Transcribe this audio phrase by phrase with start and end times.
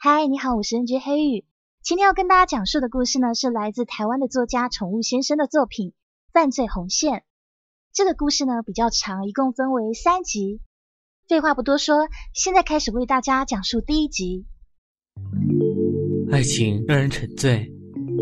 [0.00, 1.44] 嗨，你好，我是 NJ 黑羽。
[1.82, 5.88] 今天要跟大家讲述的故事呢，是来自台湾的作家宠物先生的作品
[6.32, 7.14] 《犯罪红线》。
[7.92, 10.60] 这个故事呢比较长，一共分为三集。
[11.26, 14.46] 废话不多说，现在开始为大家讲述第一集。
[16.30, 17.68] 爱情让人沉醉，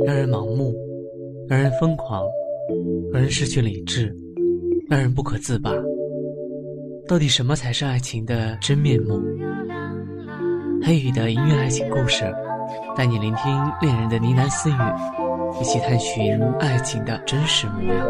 [0.06, 0.74] 让人盲目，
[1.46, 2.24] 让人疯狂，
[3.12, 4.16] 让人失去理智，
[4.88, 5.70] 让人不可自拔。
[7.06, 9.20] 到底什么才是爱情的真面目？
[10.86, 12.32] 黑羽的音乐爱情故事，
[12.96, 18.06] 带你聆听恋人的呢喃私语，一起探寻爱情的真实模样。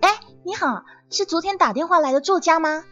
[0.00, 2.82] 哎，你好，是昨天打电话来的作家吗？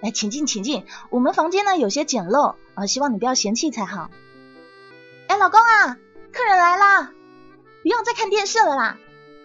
[0.00, 0.86] 来，请进，请进。
[1.10, 4.10] 我们房间呢有些简陋，啊，希望你不要嫌弃才好。
[5.26, 5.98] 哎，老公啊，
[6.32, 7.12] 客人来啦，
[7.82, 8.96] 不用再看电视了啦，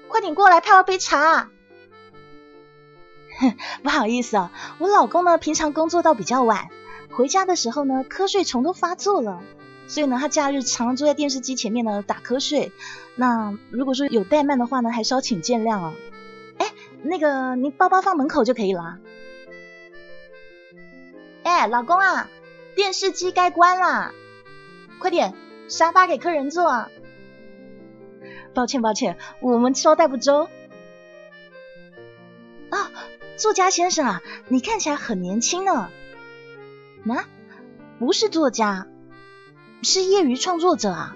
[0.09, 1.49] 快点过来泡杯茶。
[3.83, 6.69] 不好意思啊，我老公呢平常工作到比较晚，
[7.11, 9.41] 回家的时候呢瞌睡虫都发作了，
[9.87, 12.71] 所以呢他假日常常坐在电视机前面呢打瞌睡。
[13.15, 15.93] 那如果说有怠慢的话呢，还是要请见谅啊。
[16.57, 16.71] 哎，
[17.01, 18.99] 那个您包包放门口就可以了。
[21.43, 22.29] 哎，老公啊，
[22.75, 24.13] 电视机该关了，
[24.99, 25.33] 快点，
[25.67, 26.87] 沙发给客人坐。
[28.53, 30.47] 抱歉抱歉，我们招待不周。
[32.69, 32.91] 啊。
[33.37, 35.89] 作家先生啊，你看起来很年轻呢。
[37.03, 37.25] 那
[37.99, 38.87] 不是作家，
[39.81, 41.15] 是业余创作者啊。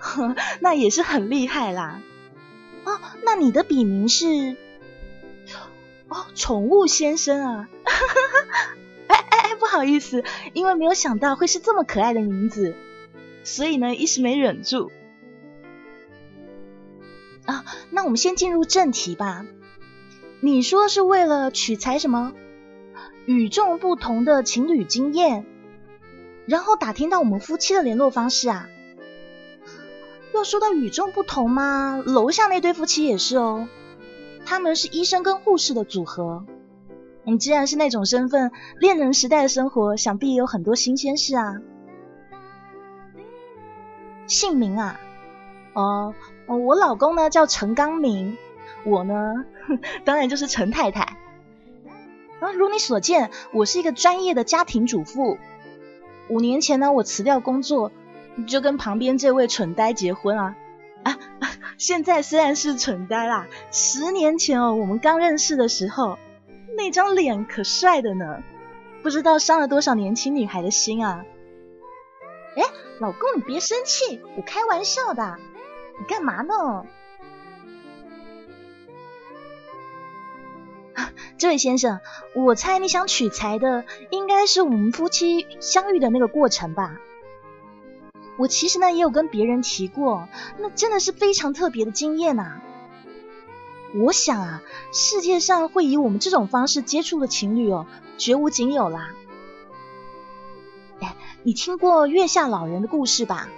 [0.60, 2.02] 那也是很厉害啦。
[2.84, 4.56] 哦，那你的笔名是？
[6.08, 7.68] 哦，宠物先生啊。
[9.06, 12.74] 哎哎哎，不好意思，因为没有想到会是这么可爱的名字，
[13.44, 14.90] 所以呢一时没忍住。
[17.46, 19.46] 啊，那我们先进入正题吧。
[20.44, 22.32] 你说是为了取材什么
[23.26, 25.46] 与众不同的情侣经验，
[26.46, 28.66] 然后打听到我们夫妻的联络方式啊？
[30.34, 32.02] 要说到与众不同吗？
[32.04, 33.68] 楼下那对夫妻也是哦，
[34.44, 36.44] 他们是医生跟护士的组合。
[37.22, 38.50] 你既然是那种身份，
[38.80, 41.58] 恋人时代的生活想必也有很多新鲜事啊。
[44.26, 44.98] 姓名啊？
[45.74, 46.14] 哦，
[46.48, 48.36] 我老公呢叫陈刚明。
[48.84, 49.44] 我呢，
[50.04, 51.16] 当然就是陈太太。
[52.40, 55.38] 啊，如你所见，我是一个专业的家庭主妇。
[56.28, 57.92] 五年前呢，我辞掉工作，
[58.48, 60.56] 就跟旁边这位蠢呆结婚啊。
[61.04, 61.18] 啊，
[61.78, 66.18] 现在虽然是蠢呆啦，十年前哦，我们刚认识的时候，
[66.76, 68.42] 那张脸可帅的呢，
[69.02, 71.24] 不知道伤了多少年轻女孩的心啊。
[72.56, 72.62] 哎，
[72.98, 75.38] 老公，你别生气，我开玩笑的。
[75.98, 76.86] 你干嘛呢？
[81.38, 82.00] 这位先生，
[82.34, 86.98] 我猜你想取材的应该是我们夫妻相遇的那个过程吧？
[88.38, 92.60] 我其实呢也有跟别人提过，那真的是非常特别的经验呐。
[93.94, 97.86] 我想啊，世界上会以我们这种方式接触的情侣哦，
[98.16, 99.10] 绝无仅有啦。
[101.00, 103.48] 哎，你听过月下老人的故事吧？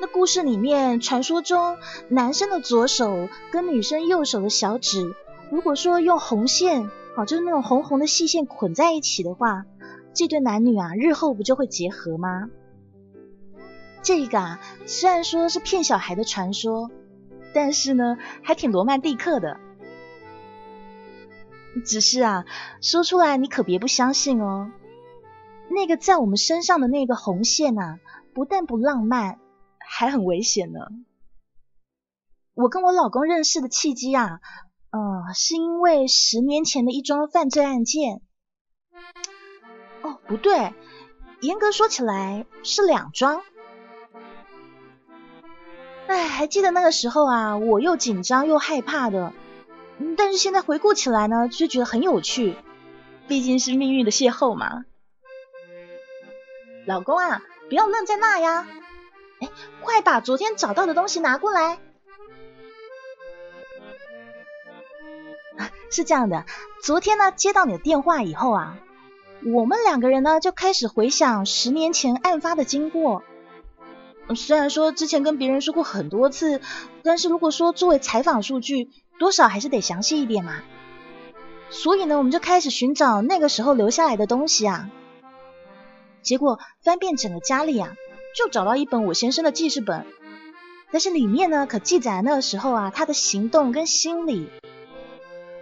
[0.00, 5.14] 那故事里面，传说中男生的左手跟女生右手的小指。
[5.50, 9.64] 如果说用红线，好，就是那种红红的细线捆在一起的话，
[10.12, 12.50] 这对男女啊，日后不就会结合吗？
[14.02, 16.90] 这个啊，虽然说是骗小孩的传说，
[17.54, 19.58] 但是呢，还挺罗曼蒂克的。
[21.84, 22.44] 只是啊，
[22.82, 24.70] 说出来你可别不相信哦。
[25.70, 28.00] 那个在我们身上的那个红线啊，
[28.34, 29.38] 不但不浪漫，
[29.78, 30.80] 还很危险呢。
[32.54, 34.40] 我跟我老公认识的契机啊。
[34.90, 38.22] 嗯，是因为十年前的一桩犯罪案件。
[40.02, 40.72] 哦，不对，
[41.40, 43.42] 严格说起来是两桩。
[46.06, 49.32] 哎，还记得那个时候啊，我又紧张又害怕的。
[50.16, 52.56] 但是现在回顾起来呢，却觉得很有趣。
[53.26, 54.84] 毕竟是命运的邂逅嘛。
[56.86, 58.66] 老公啊，不要愣在那呀！
[59.40, 59.48] 哎，
[59.82, 61.78] 快把昨天找到的东西拿过来。
[65.90, 66.44] 是这样的，
[66.82, 68.78] 昨天呢接到你的电话以后啊，
[69.54, 73.22] 我们两个人呢就开始回想十年前案发的经过。
[74.36, 76.60] 虽然说之前跟别人说过很多次，
[77.02, 80.62] 但是如果说作为采访数据，多少还是得详细一点嘛。
[81.70, 84.90] 所以呢，我们就开始寻找那个时候留下来的东西啊。
[86.22, 87.94] 结果翻遍整个家里啊，
[88.36, 90.04] 就找到一本我先生的记事本，
[90.90, 94.50] 但是里面呢可记载那个时候啊他的行动跟心理。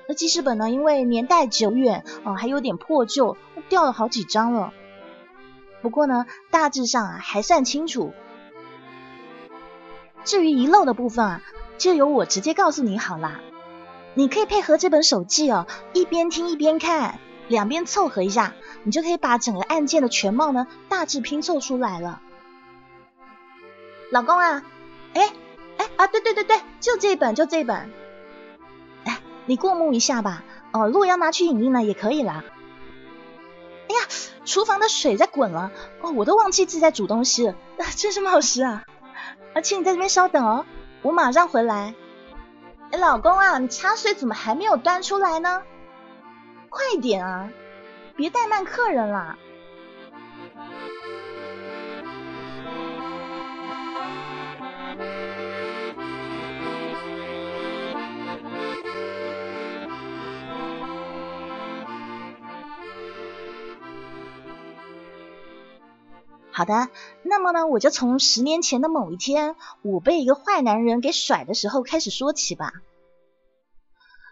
[0.09, 3.37] 那记事本呢，因为年代久远哦，还有点破旧，
[3.69, 4.73] 掉了好几张了。
[5.83, 8.13] 不过呢，大致上啊还算清楚。
[10.25, 11.43] 至于遗漏的部分啊，
[11.79, 13.41] 就由我直接告诉你好啦。
[14.15, 17.19] 你可以配合这本手记哦，一边听一边看，
[17.49, 18.55] 两边凑合一下，
[18.85, 22.21] 你就可以把整个案件的全貌呢大致拼凑出来了。
[24.11, 24.63] 老公啊，
[25.15, 25.33] 哎
[25.79, 27.91] 哎啊，对对对对，就这本，就这本。
[29.47, 30.45] 你过目一下吧。
[30.73, 32.45] 哦，如果要拿去影印呢，也可以啦。
[33.89, 34.09] 哎呀，
[34.45, 35.71] 厨房的水在滚了，
[36.03, 37.55] 哦，我都忘记自己在煮东西了，
[37.97, 38.85] 真是冒失啊。
[39.55, 40.67] 啊，请你在这边稍等哦，
[41.03, 41.95] 我马上回来。
[42.91, 45.63] 哎，老公啊，你茶水怎么还没有端出来呢？
[46.69, 47.49] 快点啊，
[48.17, 49.39] 别怠慢客人啦。
[66.57, 66.89] 好的，
[67.23, 72.73] 那么呢，我就从十年前的某一天，我被一个坏男人给甩的时候开始说起吧。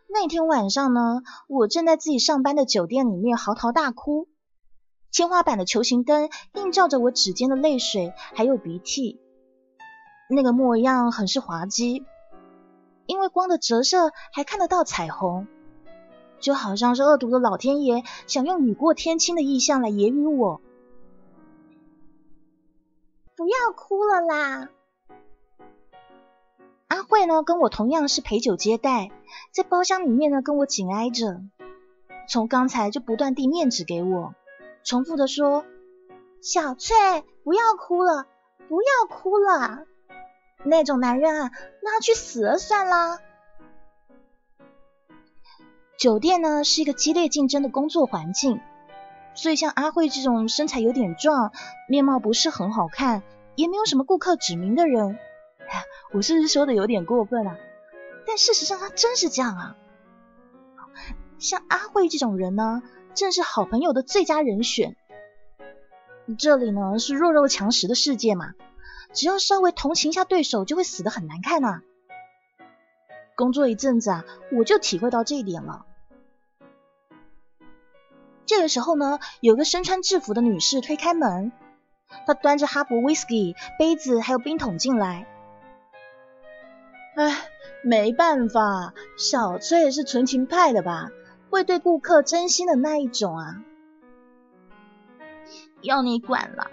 [0.09, 4.27] 那天晚上呢，我正在自己上班的酒店里面嚎啕大哭，
[5.13, 9.21] 天花板的球形灯映照着我指尖的泪水还有鼻涕，
[10.31, 12.07] 那个模样很是滑稽，
[13.05, 15.47] 因为光的折射还看得到彩虹，
[16.41, 20.63] 就好像是恶毒的老天爷想用雨过天晴的意象来揶揄我。
[23.45, 24.71] 不要哭了啦！
[26.89, 29.11] 阿慧呢，跟我同样是陪酒接待，
[29.53, 31.43] 在包厢里面呢，跟我紧挨着，
[32.27, 34.35] 从刚才就不断递面纸给我，
[34.83, 35.67] 重复的说
[36.41, 36.97] ：“小翠，
[37.45, 38.27] 不要哭了，
[38.67, 39.85] 不要哭了。”
[40.65, 41.51] 那种男人啊，
[41.83, 43.19] 让他去死了算啦。
[45.99, 48.63] 酒店呢，是一个激烈竞争的工作环境。
[49.35, 51.53] 所以像阿慧这种身材有点壮、
[51.89, 53.23] 面貌不是很好看、
[53.57, 55.19] 也没有什么顾客指名的人，
[56.13, 57.57] 我是不是说的有点过分啊？
[58.27, 59.77] 但事实上他真是这样啊。
[61.39, 62.83] 像阿慧这种人呢，
[63.15, 64.97] 正是好朋友的最佳人选。
[66.39, 68.53] 这里呢是弱肉强食的世界嘛，
[69.13, 71.83] 只要稍微同情一下对手，就会死得很难看呐。
[73.37, 75.85] 工作一阵子啊，我就体会到这一点了。
[78.47, 81.53] 这个时候呢，有个身穿制服的女士推开门，
[82.27, 85.27] 她端着哈勃威士忌杯子还有冰桶进来。
[87.17, 87.37] 哎，
[87.83, 91.11] 没办法，小翠是纯情派的吧，
[91.49, 93.63] 会对顾客真心的那一种啊。
[95.81, 96.71] 要你管了！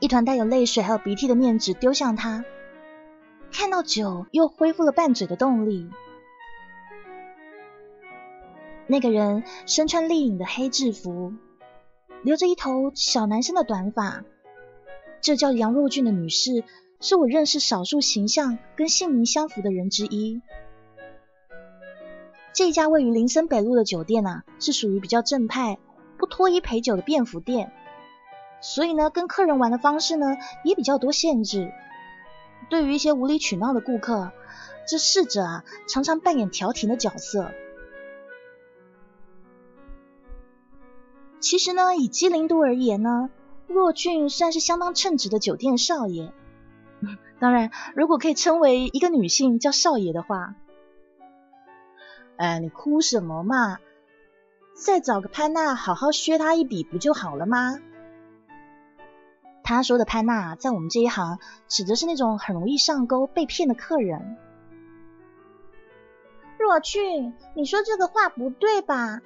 [0.00, 2.44] 一团带有泪水还有鼻涕的面纸丢向他，
[3.52, 5.90] 看到酒又恢复了拌嘴的动力。
[8.86, 11.32] 那个人身穿丽颖的黑制服，
[12.22, 14.24] 留着一头小男生的短发。
[15.20, 16.64] 这叫杨若俊的女士，
[17.00, 20.42] 是我认识少数形象跟姓名相符的人之一。
[22.52, 25.78] 这家位于林森北路的酒店啊，是属于比较正派、
[26.18, 27.72] 不脱衣陪酒的便服店，
[28.60, 31.72] 所以呢，跟客人玩的方式呢也比较多限制。
[32.68, 34.30] 对于一些无理取闹的顾客，
[34.86, 37.50] 这侍者啊常常扮演调停的角色。
[41.44, 43.28] 其实呢，以机灵度而言呢，
[43.66, 46.32] 若俊算是相当称职的酒店少爷。
[47.38, 50.54] 当然，如果可以称为一个女性叫少爷的话，
[52.38, 53.76] 哎，你哭什么嘛？
[54.74, 57.78] 再找个潘娜好好削他一笔不就好了吗？
[59.62, 64.38] 他说的潘娜，在我们这一行指的是那种很容易上钩被骗的客人。
[66.58, 69.20] 若俊，你说这个话不对吧？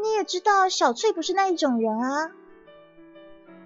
[0.00, 2.32] 你也知道小翠不是那一种人啊。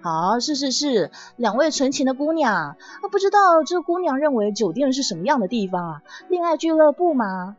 [0.03, 2.77] 好，是是是，两位纯情的姑娘，
[3.11, 6.03] 不知道这姑娘认为酒店是什么样的地方啊？
[6.29, 7.57] 恋爱俱乐部吗？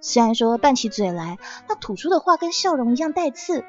[0.00, 3.64] 虽然说拌起嘴来，他吐出的话跟笑容一样带刺，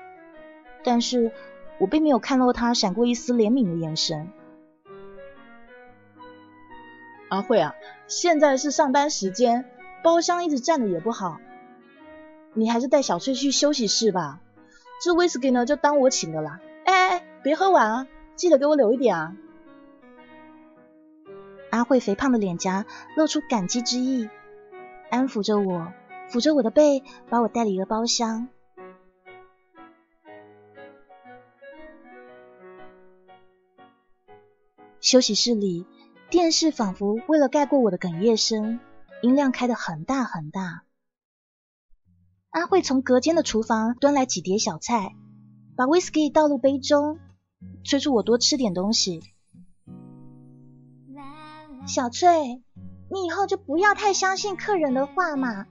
[0.83, 1.31] 但是
[1.79, 4.29] 我并没有看到她闪过一丝怜悯的眼神。
[7.29, 7.75] 阿慧啊，
[8.07, 9.65] 现在是上班时间，
[10.03, 11.39] 包厢一直站的也不好。
[12.53, 14.39] 你还是带小翠去休息室吧，
[15.03, 16.59] 这威士忌呢就当我请的啦。
[16.85, 19.35] 哎哎哎，别喝完啊，记得给我留一点啊。
[21.71, 24.29] 阿慧肥胖的脸颊露出感激之意，
[25.09, 25.91] 安抚着我，
[26.29, 28.47] 抚着我的背，把我带离了包厢。
[35.01, 35.85] 休息室里，
[36.29, 38.79] 电视仿佛为了盖过我的哽咽声，
[39.21, 40.83] 音量开得很大很大。
[42.53, 45.15] 阿慧从隔间的厨房端来几碟小菜，
[45.75, 47.17] 把威士忌倒入杯中，
[47.83, 49.23] 催促我多吃点东西。
[51.87, 52.61] 小翠，
[53.09, 55.65] 你以后就不要太相信客人的话嘛。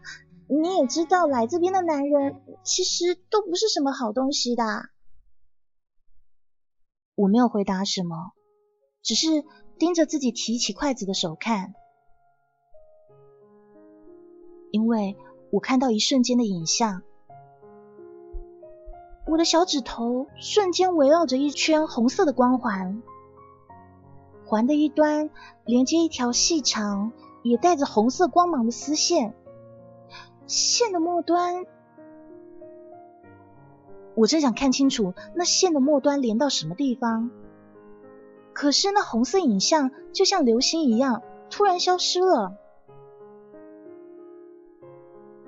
[0.49, 4.65] 你也知道，来这边的男人其实都不是什么好东西的。
[7.15, 8.33] 我没有回答什么，
[9.03, 9.45] 只是
[9.79, 11.75] 盯着自己提起筷子的手看，
[14.73, 15.17] 因为
[15.52, 17.02] 我看到一瞬间的影像，
[19.26, 23.02] 我的小指头瞬间围绕着一圈红色的光环，
[24.47, 25.28] 环的一端
[25.66, 29.35] 连接一条细长也带着红色光芒的丝线。
[30.47, 31.66] 线的末端，
[34.14, 37.30] 我正想看清楚那线的末端连到什么地方，
[38.54, 42.56] 可是那红色影像就像流星一样突然消失了。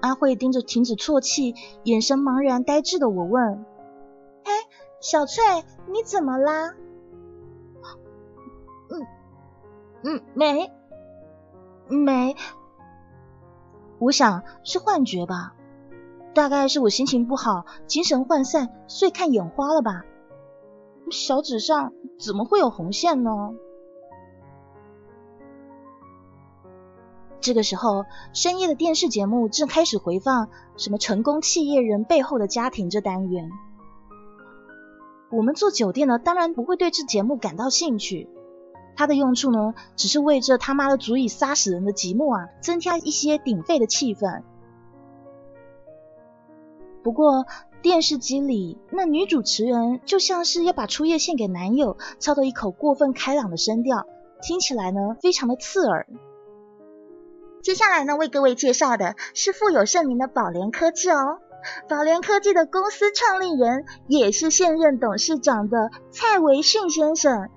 [0.04, 3.64] 阿慧盯着停止啜泣、眼神茫然呆滞的我问
[4.44, 4.52] ：“哎，
[5.00, 5.42] 小翠，
[5.90, 6.75] 你怎么啦
[8.92, 9.06] ？”“嗯
[10.02, 10.70] 嗯，没
[11.88, 12.37] 没。”
[13.99, 15.54] 我想是幻觉吧，
[16.34, 20.04] 大概是我心情不好，精神涣散，所以看眼花了吧。
[21.11, 23.54] 小指上怎么会有红线呢？
[27.44, 30.48] 这个时候，深夜的电视节目正开始回放
[30.78, 33.50] 什么成功企业人背后的家庭这单元。
[35.30, 38.30] 我们做酒店的当然不会对这节目感到兴趣。
[38.96, 44.40] 它的用处呢，只是为这他妈的足以杀死人的寂寞啊，增加一些鼎沸的气氛。
[47.02, 47.44] 不过
[47.82, 54.06] 电视机里那女主持人就像是要把初夜献给男友，操着一口过分开朗的声调，
[54.40, 56.06] 听起来呢非常的刺耳。
[57.64, 61.38] 接下来呢，为各位介绍的是富有盛名的宝联科技哦，
[61.88, 67.49] 宝联科技的公司创立人也是现任董事长的蔡维训先生。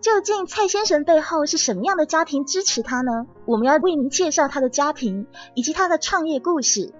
[0.00, 3.26] 究竟蔡先生背后是什么样的家庭支持他呢？
[3.44, 6.94] 我们要为您介绍他的家庭以及他的创业故事。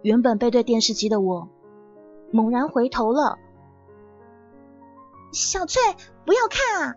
[0.00, 1.50] 原本背对电视机的我，
[2.30, 3.36] 猛然回头了。
[5.30, 5.82] 小翠，
[6.24, 6.94] 不要看啊！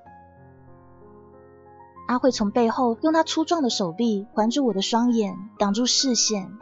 [2.09, 6.57] 阿慧从背后用她粗壮的手臂环住我的双眼，挡住视线。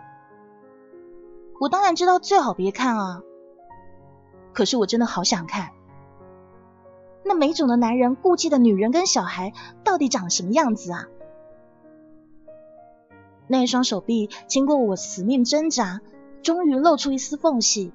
[1.62, 3.22] 我当然知道最好别看啊，
[4.51, 5.70] 可是我真的好想看。
[7.24, 9.54] 那没种的男人顾忌的女人跟小孩，
[9.86, 11.06] 到底长什么样子啊？
[13.48, 16.01] 那一双手臂经过我死命挣扎，
[16.44, 17.94] 终于露出一丝缝隙。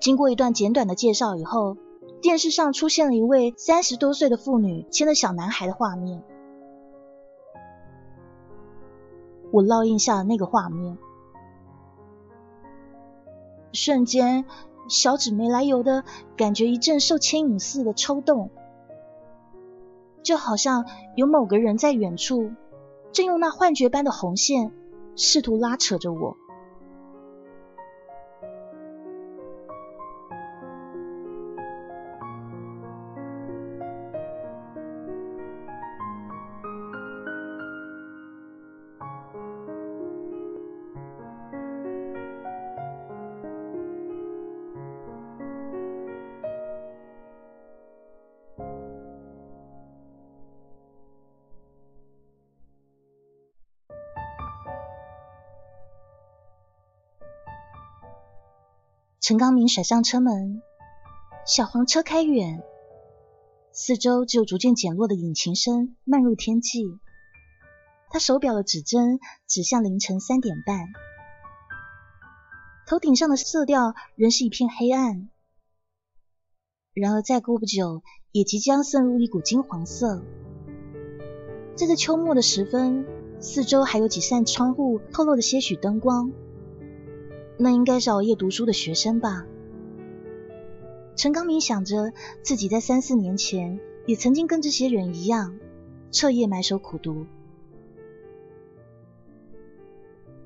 [0.00, 1.76] 经过一段简短的介绍以后，
[2.22, 6.22] 电视上出现了一位三十多岁的妇女牵着小男孩的画面。
[9.50, 10.96] 我烙印下了那个画面，
[13.72, 14.46] 瞬间。
[14.88, 16.02] 小指没来由的
[16.36, 18.50] 感觉一阵受牵引似的抽动，
[20.22, 22.50] 就好像有某个人在远处，
[23.12, 24.72] 正用那幻觉般的红线
[25.14, 26.36] 试图拉扯着我。
[59.22, 60.60] 陈刚明甩上车门，
[61.46, 62.60] 小黄车开远，
[63.70, 66.98] 四周只有逐渐减弱的引擎声漫入天际。
[68.10, 70.88] 他手表的指针指向凌晨三点半，
[72.84, 75.28] 头顶上的色调仍是一片黑暗。
[76.92, 78.02] 然而再过不久，
[78.32, 80.20] 也即将渗入一股金黄色。
[81.76, 83.06] 在这秋末的时分，
[83.40, 86.32] 四周还有几扇窗户透露着些许灯光。
[87.62, 89.46] 那应该是熬夜读书的学生吧？
[91.14, 95.60] 陈刚明想着自己在三四年前也曾经跟这些人一样
[96.10, 97.26] 彻夜埋首苦读。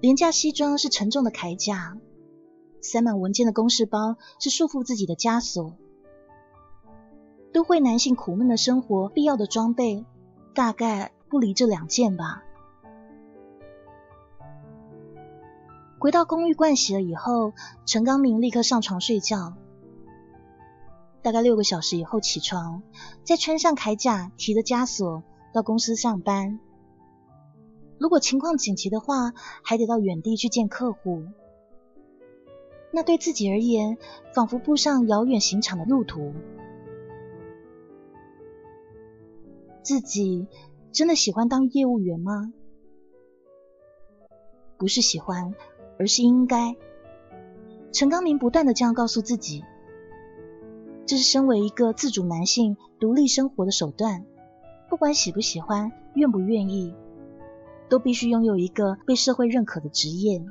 [0.02, 1.96] 廉价西装是沉重的铠甲，
[2.82, 5.74] 塞满文件的公事包是束缚自己的枷锁。
[7.50, 10.04] 都会男性苦闷的生活必要的装备，
[10.54, 12.42] 大概不离这两件吧。
[16.06, 17.52] 回到公寓灌洗了以后，
[17.84, 19.56] 陈刚明立刻上床睡觉。
[21.20, 22.84] 大概六个小时以后起床，
[23.24, 26.60] 再穿上铠甲，提着枷锁，到公司上班。
[27.98, 29.32] 如果情况紧急的话，
[29.64, 31.24] 还得到远地去见客户。
[32.92, 33.98] 那对自己而言，
[34.32, 36.34] 仿佛步上遥远刑场的路途。
[39.82, 40.46] 自己
[40.92, 42.52] 真的喜欢当业务员吗？
[44.78, 45.52] 不是喜欢，
[45.98, 46.76] 而是应该。
[47.92, 49.64] 陈刚明不断的这样告诉自己，
[51.06, 54.24] 这是身为一个自主男性独立生活的手段。
[54.88, 56.94] 不管喜不喜欢，愿不愿意。
[57.88, 60.44] 都必须拥有一个被社会认可的职业，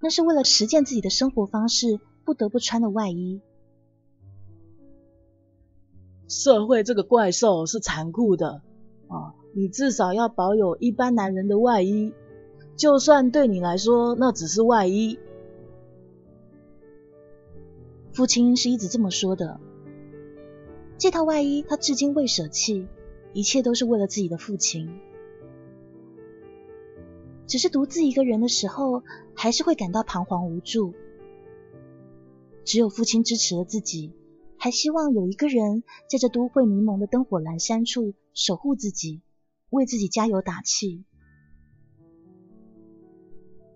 [0.00, 3.40] 那是为了实践自己的生活方式不得不穿的外衣。
[6.26, 8.60] 社会这个怪兽是残酷的
[9.06, 9.34] 啊！
[9.54, 12.12] 你至少要保有一般男人的外衣，
[12.78, 15.18] 就算对你来说那只是外衣。
[18.12, 19.58] 父亲是一直这么说的，
[20.96, 22.86] 这套外衣他至今未舍弃，
[23.32, 25.00] 一切都是为了自己的父亲。
[27.48, 29.02] 只是独自一个人的时候，
[29.34, 30.94] 还是会感到彷徨无助。
[32.64, 34.12] 只有父亲支持了自己，
[34.56, 39.20] 还希望有一个人在这都会迷蒙的灯火阑珊处守护自己，
[39.70, 41.02] 为自己加油打气。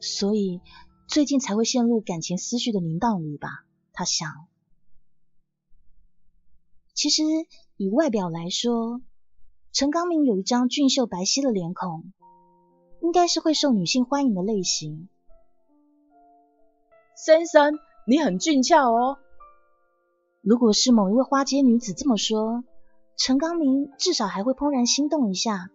[0.02, 0.60] 所以
[1.08, 3.64] 最近才会陷入感情思绪的泥荡里吧？
[3.94, 4.28] 他想。
[6.92, 7.22] 其实
[7.78, 9.00] 以外表来说，
[9.72, 12.12] 陈刚明有一张俊秀白皙的脸孔。
[13.00, 15.08] 应该是会受女性欢迎的类型。
[17.16, 19.18] 先生，你很俊俏哦。
[20.40, 22.62] 如果是某一位花街女子这么说，
[23.16, 25.68] 陈刚明至少还会怦然心动一下。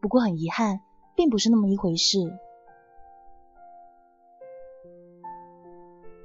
[0.00, 0.80] 不过很遗憾，
[1.14, 2.18] 并不是那么一回事。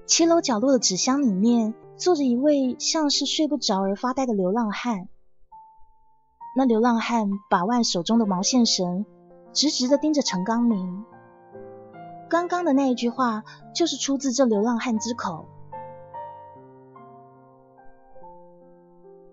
[0.08, 5.10] 七楼角落的纸箱里面，坐着一位像是睡不着而发呆的流浪汉。
[6.56, 9.06] 那流浪汉把玩手中的毛线绳。
[9.54, 11.04] 直直的盯着陈刚明，
[12.30, 15.46] 刚刚的那一句话就是出自这流浪汉之口。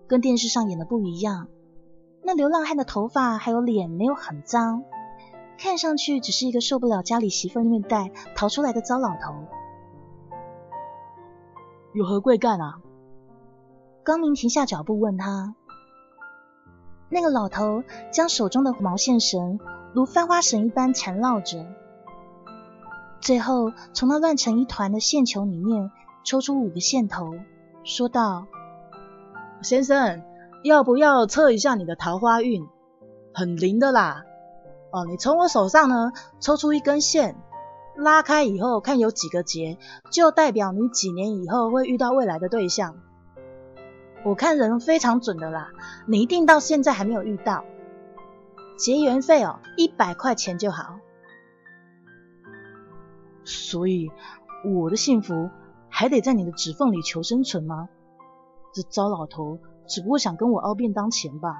[0.06, 1.48] 跟电视上演的不一样，
[2.22, 4.84] 那流浪汉的头发还有脸没有很脏，
[5.58, 9.34] 看上去只是一个受不了家里媳妇虐待逃出来的糟老头。
[11.94, 12.80] 有何贵干啊？
[14.02, 15.54] 刚明停下脚步问他。
[17.08, 19.58] 那个老头将手中的毛线绳。
[19.94, 21.64] 如翻花绳一般缠绕着，
[23.20, 25.92] 最后从那乱成一团的线球里面
[26.24, 27.32] 抽出五个线头，
[27.84, 28.48] 说道
[29.62, 30.20] ：“先生，
[30.64, 32.66] 要不要测一下你的桃花运？
[33.32, 34.24] 很灵的啦。
[34.90, 37.36] 哦，你从我手上呢抽出一根线，
[37.96, 39.78] 拉开以后看有几个结，
[40.10, 42.96] 就代表你几年以后会遇到未来的对象。
[44.24, 45.70] 我看人非常准的啦，
[46.06, 47.64] 你一定到现在还没有遇到。”
[48.76, 50.98] 结缘费哦，一百块钱就好。
[53.44, 54.10] 所以
[54.64, 55.50] 我的幸福
[55.88, 57.88] 还得在你的指缝里求生存吗？
[58.72, 61.54] 这糟老头只不过想跟我凹便当钱吧。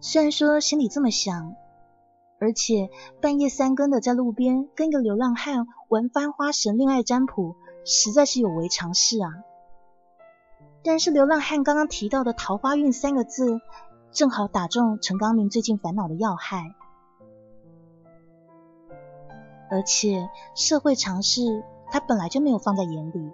[0.00, 1.54] 虽然说心里这么想，
[2.38, 9.30] 而且半夜三更的在路边跟一个流浪汉玩翻花绳恋爱占卜，实在是有违常识啊。
[10.82, 13.60] 但是流浪汉刚刚提到的桃花运三个字。
[14.12, 16.74] 正好打中陈刚明最近烦恼的要害，
[19.68, 21.42] 而且社会常识
[21.90, 23.30] 他本来就没有放在眼里。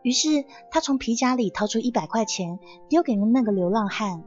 [0.00, 2.58] 于是他从皮夹里掏出一百块钱，
[2.88, 4.24] 丢给了那个流浪汉，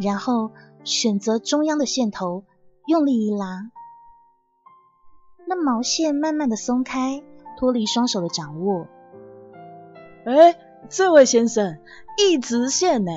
[0.00, 0.50] 然后
[0.86, 2.44] 选择中央的线头，
[2.86, 3.70] 用力一拉，
[5.46, 7.22] 那毛线慢慢的松开，
[7.58, 8.86] 脱离双手的掌握。
[10.24, 10.56] 哎。
[10.88, 11.78] 这位先生，
[12.16, 13.10] 一直线呢，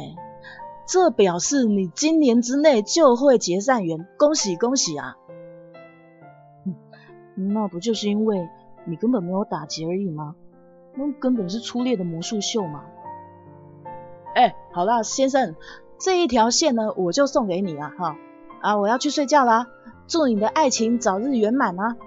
[0.87, 5.15] 这表示你今年之内就会结善缘，恭喜恭喜啊！
[7.35, 8.49] 那不就是因为
[8.85, 10.35] 你根本没有打结而已吗？
[10.95, 12.85] 那根本是粗劣的魔术秀嘛！
[14.33, 15.55] 哎，好啦，先生，
[15.99, 18.15] 这一条线呢，我就送给你了哈。
[18.61, 19.67] 啊，我要去睡觉啦，
[20.07, 21.97] 祝你的爱情早日圆满啊！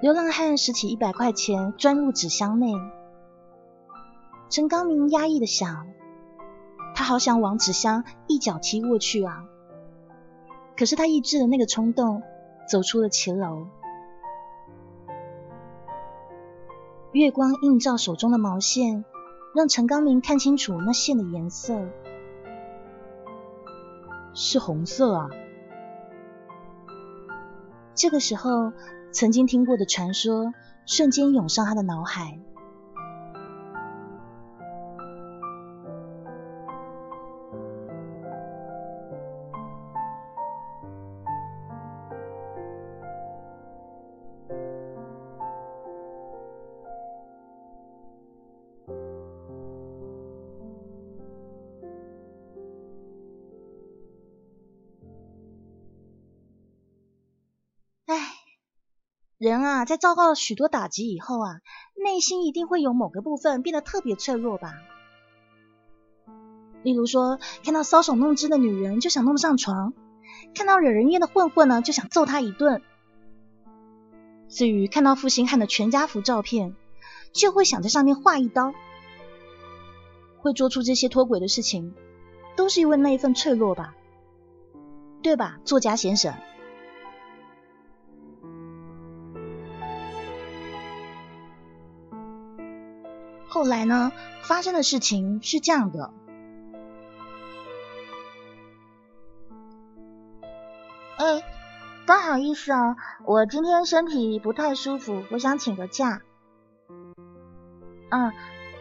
[0.00, 2.74] 流浪汉拾起一百块钱，钻入纸箱内。
[4.48, 5.86] 陈刚明压抑的想，
[6.94, 9.44] 他好想往纸箱一脚踢过去啊！
[10.76, 12.22] 可是他抑制了那个冲动，
[12.68, 13.66] 走出了骑楼。
[17.12, 19.04] 月光映照手中的毛线，
[19.54, 21.86] 让陈刚明看清楚那线的颜色，
[24.34, 25.30] 是红色啊！
[27.94, 28.72] 这个时候，
[29.12, 30.52] 曾经听过的传说
[30.86, 32.40] 瞬间涌上他的脑海。
[59.54, 61.60] 人啊，在遭到许多打击以后啊，
[61.94, 64.74] 内心一定会有某个部分变得特别脆弱吧。
[66.82, 69.94] 例如说，看到搔首弄姿的女人就想弄上床，
[70.56, 72.82] 看到惹人厌的混混呢，就想揍他一顿。
[74.48, 76.74] 至于看到负心汉的全家福照片，
[77.32, 78.74] 就会想在上面划一刀。
[80.38, 81.94] 会做出这些脱轨的事情，
[82.56, 83.94] 都是因为那一份脆弱吧？
[85.22, 86.34] 对吧，作家先生？
[93.54, 94.10] 后来呢，
[94.42, 96.10] 发生的事情是这样的。
[101.16, 101.40] 哎，
[102.04, 106.22] 不好意思啊，我今天身体不太舒服，我想请个假。
[108.10, 108.32] 嗯，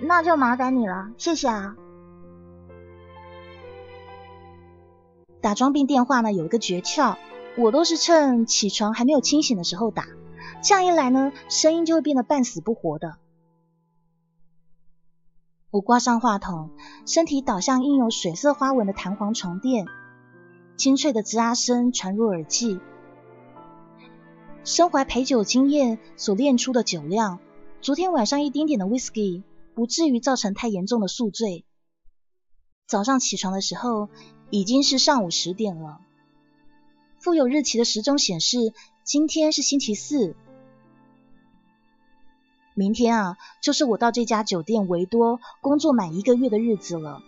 [0.01, 1.75] 那就麻烦你了，谢谢啊。
[5.39, 7.17] 打装病电话呢有一个诀窍，
[7.57, 10.07] 我都是趁起床还没有清醒的时候打，
[10.63, 13.17] 这样一来呢，声音就会变得半死不活的。
[15.73, 16.69] 我挂上话筒，
[17.07, 19.87] 身体倒向印有水色花纹的弹簧床垫。
[20.77, 22.79] 清脆的吱啊声传入耳际，
[24.63, 27.39] 身怀陪酒经验所练出的酒量，
[27.81, 29.41] 昨天晚上一丁点的 whisky
[29.73, 31.65] 不至于造成太严重的宿醉。
[32.85, 34.09] 早上起床的时候
[34.51, 36.01] 已经是上午十点了，
[37.17, 38.59] 附有日期的时钟显示
[39.03, 40.35] 今天是星期四，
[42.75, 47.21] 明天啊就是我到这家酒店维多工作满一个月的日子了。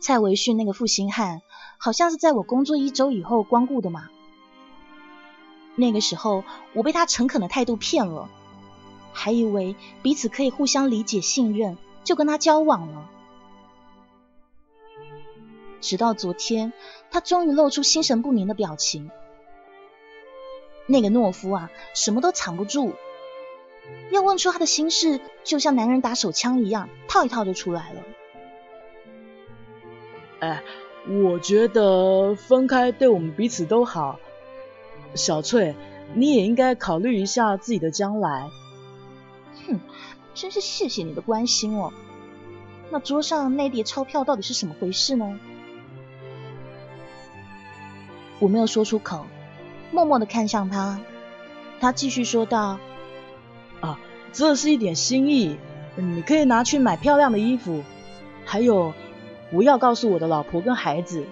[0.00, 1.42] 蔡维训那个负心汉，
[1.78, 4.08] 好像是在我工作一周以后光顾的嘛。
[5.76, 6.42] 那个时候，
[6.74, 8.28] 我被他诚恳的态度骗了，
[9.12, 13.08] 还以为彼此可以互相理解信任，就跟他交往了。
[15.80, 16.72] 直到昨天，
[17.10, 19.10] 他终于露出心神不宁的表情。
[20.86, 22.94] 那个懦夫啊，什么都藏不住，
[24.10, 28.02] 要问出他的心事，就像男人打手枪一样，套一套就出来了。
[30.40, 30.62] 哎，
[31.08, 34.18] 我觉得分开对我们彼此都好。
[35.14, 35.74] 小翠，
[36.14, 38.50] 你也应该考虑一下自己的将来。
[39.66, 39.80] 哼，
[40.34, 41.92] 真是谢谢你的关心哦。
[42.90, 45.38] 那桌上那叠钞票到底是什么回事呢？
[48.38, 49.26] 我没有说出口，
[49.92, 51.00] 默默的看向他。
[51.80, 52.80] 他继续说道：“啊，
[54.32, 55.58] 这是一点心意，
[55.96, 57.82] 你可以拿去买漂亮的衣服，
[58.44, 58.92] 还有。”
[59.52, 61.26] 不要告诉我的老婆跟孩子，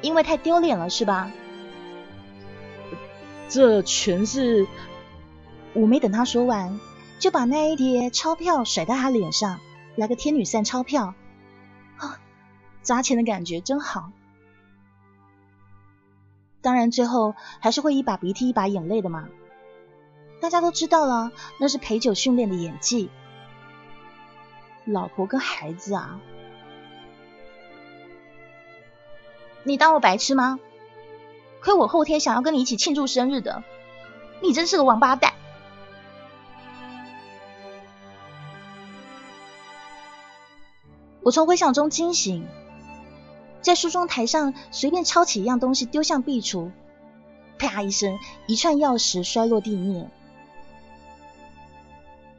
[0.00, 1.30] 因为太丢脸了，是吧？
[3.48, 4.66] 这全是……
[5.74, 6.80] 我没等他说完，
[7.20, 9.60] 就把那一叠钞票甩在他脸上，
[9.94, 11.14] 来个天女散钞票，
[11.98, 12.18] 啊，
[12.82, 14.10] 砸钱的感觉真好。
[16.62, 19.28] 当然，最后还是会一把鼻涕一把眼泪的嘛。
[20.42, 23.10] 大家都知道了，那是陪酒训练的演技。
[24.84, 26.18] 老婆跟孩子啊，
[29.62, 30.58] 你当我白痴吗？
[31.62, 33.62] 亏我后天想要跟你一起庆祝生日的，
[34.40, 35.32] 你真是个王八蛋！
[41.22, 42.44] 我从回想中惊醒，
[43.60, 46.72] 在梳妆台上随便抄起一样东西丢向壁橱，
[47.60, 50.10] 啪一声，一串钥匙摔落地面。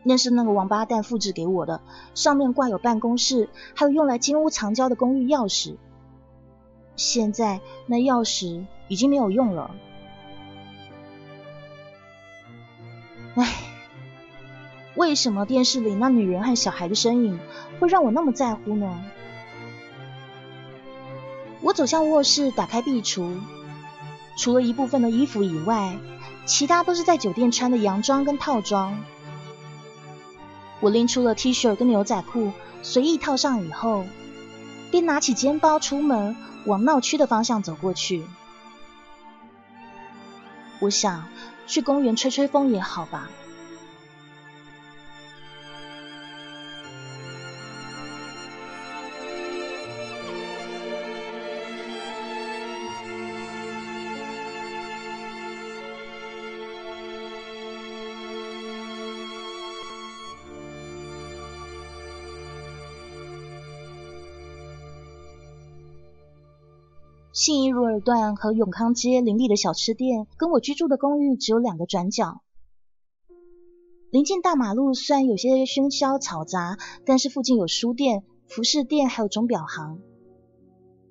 [0.03, 1.81] 那是那个王八蛋复制给我的，
[2.13, 5.77] 上面挂有办公室，还有用来金屋藏娇的公寓钥匙。
[6.95, 9.71] 现在那钥匙已经没有用了。
[13.35, 13.51] 唉，
[14.95, 17.39] 为什么电视里那女人和小孩的身影
[17.79, 19.03] 会让我那么在乎呢？
[21.61, 23.39] 我走向卧室，打开壁橱，
[24.37, 25.97] 除了一部分的衣服以外，
[26.45, 29.03] 其他都是在酒店穿的洋装跟套装。
[30.83, 34.03] 我拎出了 T 恤跟牛仔裤，随意套上以后，
[34.91, 38.25] 便拿起肩包出门，往闹区的方向走过去。
[40.79, 41.23] 我想
[41.67, 43.29] 去公园吹吹风也好吧。
[67.93, 72.41] 二段和永康街林立的小吃店，跟我居住的公寓只有两个转角。
[74.09, 79.99] 临近大马路，虽然有些喧嚣嘈杂，但是附近有书店、服饰店，还有钟表行。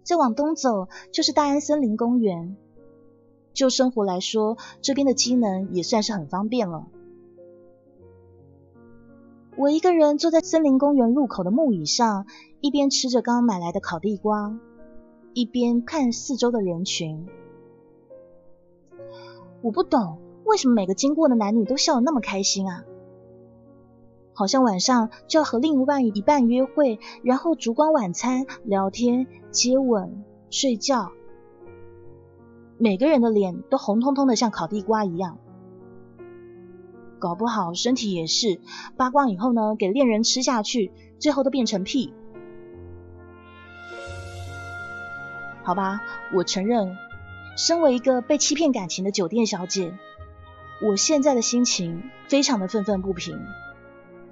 [0.03, 2.57] 再往东走就是大安森林公园。
[3.53, 6.89] 就生活来说，这边的机能也算是很方便了。
[9.57, 12.27] 我一个人坐在森林公园入口的木椅上，
[12.61, 14.59] 一边吃着刚买来的烤地瓜，
[15.35, 17.27] 一边看四周的人群。
[19.61, 22.85] 我不懂为什么每个经过的男女都笑得那么开心啊！
[24.35, 31.13] 好像晚上就要和另一半一半约会，然后烛光晚餐、聊天、接吻、睡觉。
[32.79, 35.39] 每个人的脸都红彤彤的，像烤地瓜一样。
[37.21, 38.61] 搞不好身体也是
[38.97, 40.91] 扒光以后呢，给恋人吃下去，
[41.21, 42.13] 最后都变成屁。
[45.65, 46.01] 好吧，
[46.33, 46.97] 我承认，
[47.57, 49.93] 身为一个被欺骗感情的酒店小姐，
[50.83, 53.41] 我现在的心情非常的愤愤不平。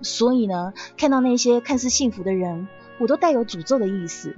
[0.03, 2.67] 所以呢，看到那些看似幸福的人，
[2.99, 4.37] 我都带有诅咒的意思。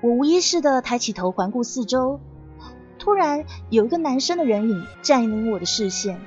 [0.00, 2.20] 我无意识的抬起头环顾四周。
[2.98, 6.20] 突然，有一个男生的人影占领我的视线。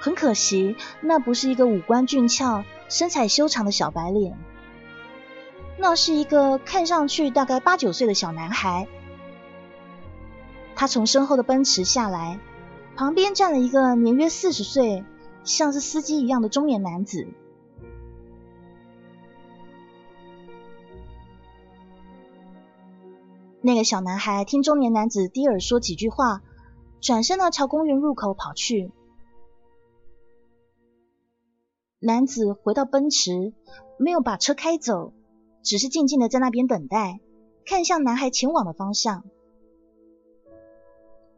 [0.00, 2.64] 很可惜，那不是一个五官俊俏、
[2.94, 4.38] 身材修长的小白脸，
[5.78, 8.86] 那是一个看上去大概八九岁的小男孩。
[10.76, 12.38] 他从身后的奔驰下来，
[12.94, 15.04] 旁边站了一个年约四十岁、
[15.42, 17.26] 像是司机一样的中年男子。
[23.60, 26.42] 那个小男孩听中年男子低耳说几句话，
[27.00, 28.92] 转身呢朝公园入口跑去。
[32.04, 33.54] 男子回到奔驰，
[33.96, 35.14] 没有把车开走，
[35.62, 37.20] 只是静静的在那边等待，
[37.64, 39.24] 看向男孩前往的方向。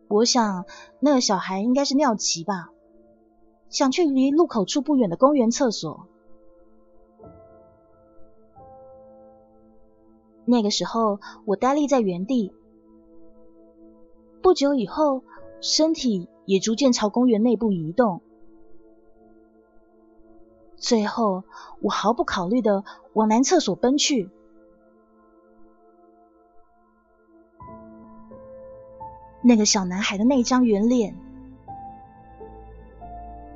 [0.09, 0.64] 我想
[0.98, 2.72] 那个小孩应该是尿急吧，
[3.68, 6.09] 想去离路口处不远的公园厕所。
[10.44, 12.52] 那个时候，我呆立在原地。
[14.42, 15.22] 不久以后，
[15.61, 18.20] 身体也逐渐朝公园内部移动。
[20.77, 21.45] 最后，
[21.81, 24.31] 我毫不考虑的往男厕所奔去。
[29.43, 31.17] 那个小男孩的那张圆脸，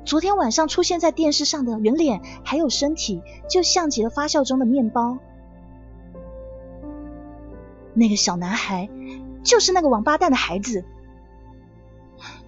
[0.05, 5.17] 昨天晚上出现在电视上的圆脸，还有身体，就像极了发酵中的面包。
[7.93, 8.89] 那个小男孩
[9.43, 10.85] 就是那个王八蛋的孩子，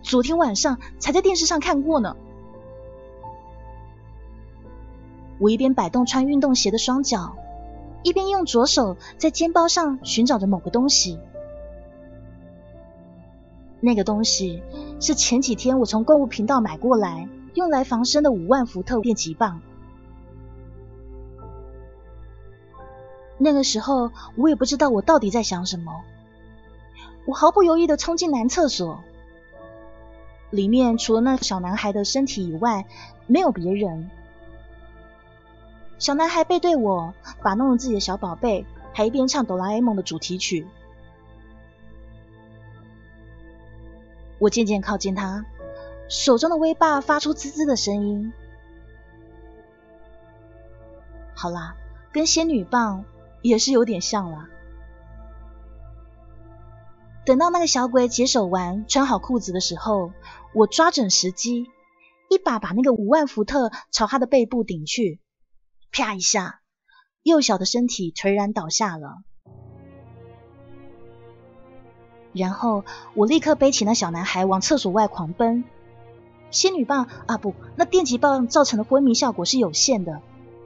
[0.01, 2.15] 昨天晚上才在电视上看过呢。
[5.39, 7.35] 我一边摆动穿运动鞋的双脚，
[8.03, 11.19] 一边用左手在肩包上寻找着某个东西。
[13.79, 14.63] 那个东西
[15.01, 19.61] 是前几天我从购物频道买过来，用来防身的五万伏特电击棒。
[23.37, 26.03] 那个时候，我也不知道我到底在想什么。
[27.25, 29.03] 我毫不犹豫的冲进男厕所，
[30.49, 32.85] 里面除了那个小男孩的身体以外，
[33.27, 34.09] 没有别人。
[36.03, 40.67] 小男孩背对我，把弄了自己的小宝贝，还一边唱哆啦 A 梦的主题曲。
[44.37, 45.45] 我渐渐靠近他，
[46.09, 48.33] 手中的威霸发出滋滋的声音。
[51.33, 51.77] 好啦，
[52.11, 53.05] 跟仙女棒。
[53.41, 54.47] 也是有点像了。
[57.25, 60.11] 等到那个小鬼解手完、穿好裤子的时候，
[60.53, 61.69] 我抓准时机，
[62.29, 65.19] 一把把那个五万伏特朝他的背部顶去，
[65.95, 66.59] 啪一下，
[67.21, 69.21] 幼小的身体垂然倒下了。
[72.33, 75.63] 然后我立刻背起那小男孩往厕所外狂奔。
[76.49, 80.21] 仙女棒啊，不，那电击棒造成的昏迷效果是有限的。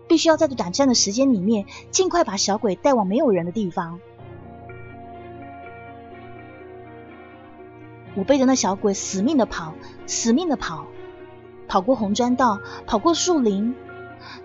[0.08, 4.00] 必须要在这短暂的时间里面，尽快把小鬼带往没有人的地方。
[8.16, 9.74] 我背着那小鬼死命的跑，
[10.06, 10.88] 死命的跑，
[11.68, 13.76] 跑过红砖道，跑过树林，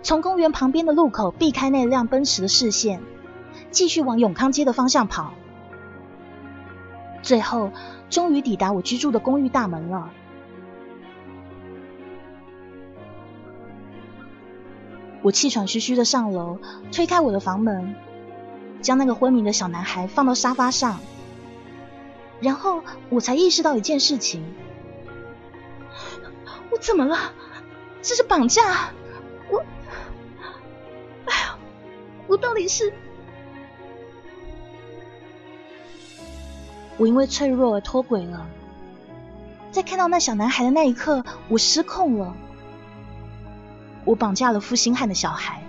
[0.03, 3.03] 从公园旁边的路口避开那辆奔驰的视线，
[3.71, 5.35] 继续往永康街的方向跑。
[7.23, 7.71] 最后，
[8.11, 10.11] 终于抵达我居住的公寓大门了。
[15.23, 16.59] 我气喘吁吁的上楼，
[16.91, 17.95] 推开我的房门，
[18.81, 20.99] 将那个昏迷的小男孩放到沙发上，
[22.41, 24.45] 然后我才意识到一件事情：
[26.71, 27.17] 我怎么了？
[28.03, 28.91] 这是绑架！
[32.33, 32.91] 我到底是……
[36.97, 38.49] 我因为脆弱而脱轨了，
[39.71, 42.35] 在看到那小男孩的那一刻，我失控了。
[44.07, 45.63] 我绑架了负心汉的小孩，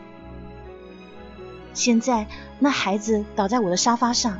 [1.73, 2.27] 现在
[2.59, 4.39] 那孩子倒在我的沙发上，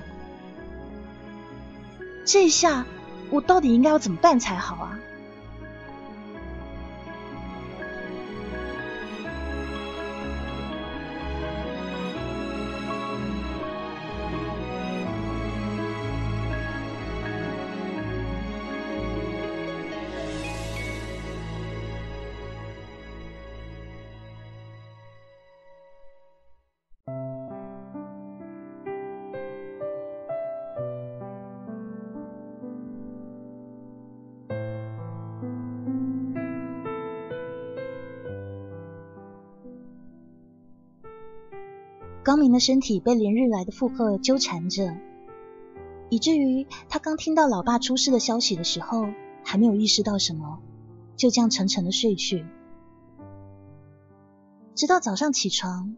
[2.23, 2.85] 这下
[3.31, 4.97] 我到底应该要怎么办才好啊？
[42.33, 44.97] 高明的身体被连日来的负荷纠缠着，
[46.09, 49.05] 以至于他刚听到老爸出事的消息的时候，
[49.43, 50.57] 还没有意识到什么，
[51.15, 52.43] 就这样沉沉的睡去。
[54.73, 55.95] 直到早上起床，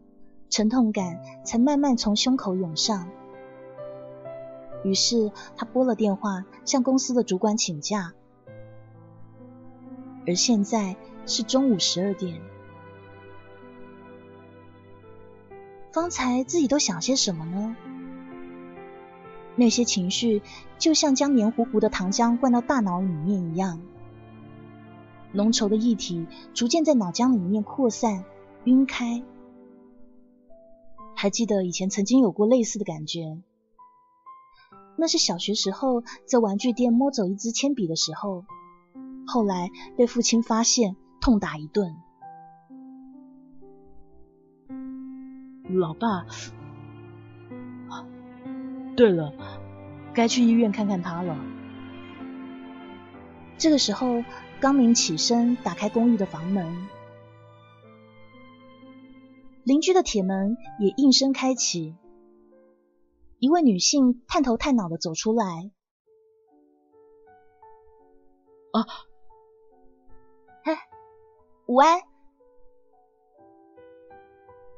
[0.50, 3.08] 沉痛感才慢慢从胸口涌上。
[4.84, 8.12] 于是他拨了电话，向公司的主管请假。
[10.26, 12.42] 而现在是中午十二点。
[15.96, 17.74] 方才自己都想些什么呢？
[19.54, 20.42] 那些情绪
[20.76, 23.80] 就像将黏糊糊的糖浆灌到大脑里面一样，
[25.32, 28.26] 浓稠的液体逐渐在脑浆里面扩散、
[28.64, 29.22] 晕开。
[31.14, 33.38] 还记得以前曾经有过类似的感觉，
[34.98, 38.44] 那是小学时候在玩具店摸走一支铅笔的时候，
[39.26, 41.96] 后来被父亲发现，痛打一顿。
[45.68, 46.26] 老爸，
[48.96, 49.32] 对了，
[50.14, 51.36] 该去医院看看他了。
[53.58, 54.22] 这个时候，
[54.60, 56.86] 刚明起身打开公寓的房门，
[59.64, 61.96] 邻居的铁门也应声开启。
[63.38, 65.70] 一位女性探头探脑的走出来。
[68.72, 68.86] 啊，
[70.64, 70.76] 嘿，
[71.66, 72.15] 午安。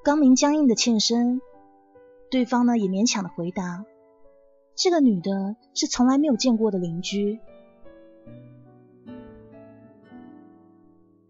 [0.08, 1.42] 刚明僵硬的欠身，
[2.30, 3.84] 对方呢也勉强的回答
[4.74, 7.40] ：“这个女的是从来没有见过的邻居。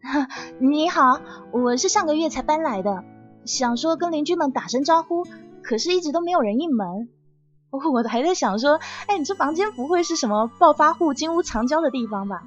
[0.63, 3.03] ”你好，我是上个月才搬来的，
[3.45, 5.27] 想说跟邻居们打声招呼，
[5.61, 7.09] 可是一直都没有人应门。
[7.75, 12.45] 我还在想说，哎，你这房间不会是什么暴发户金屋藏娇的地方吧？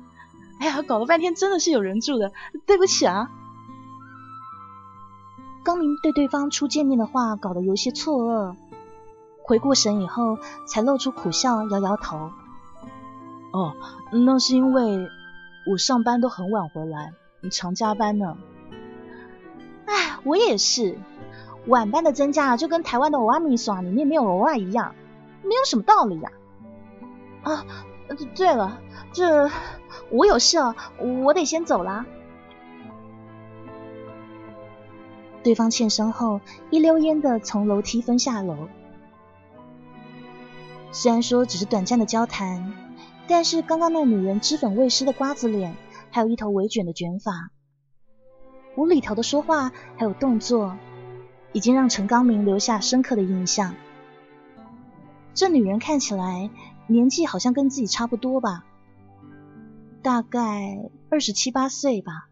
[0.62, 2.32] 哎呀，搞了半天真的是有人住的，
[2.66, 3.30] 对不起啊。
[5.64, 8.56] 高明对对方初见面的话搞得有些错愕，
[9.44, 12.32] 回过神以后才露出苦笑，摇摇头。
[13.52, 13.74] 哦，
[14.12, 15.08] 那是因为
[15.70, 18.38] 我上班都很晚回来，你常加班呢。
[19.86, 20.98] 哎，我也是，
[21.68, 24.96] 晚班的增加就跟台湾的欧阿米耍里面没有偶尔一样，
[25.44, 26.32] 没有什么道理呀。
[27.44, 27.66] 啊，
[28.36, 28.80] 对了，
[29.14, 29.50] 这
[30.10, 30.76] 我有事哦，
[31.24, 32.06] 我得先走了。
[35.44, 38.68] 对方欠身后，一溜烟的从楼梯分下楼。
[40.92, 42.74] 虽然说只是短暂的交谈，
[43.28, 45.76] 但是刚刚那女人脂粉未施的瓜子脸，
[46.12, 47.52] 还有一头微卷的卷发，
[48.76, 50.78] 无厘头的说话，还有动作，
[51.54, 53.76] 已经让陈刚明留下深刻的印象。
[55.34, 56.50] 这女人看起来
[56.88, 58.66] 年纪好像跟自己差不多吧，
[60.02, 60.78] 大概
[61.10, 62.31] 二十七八岁吧。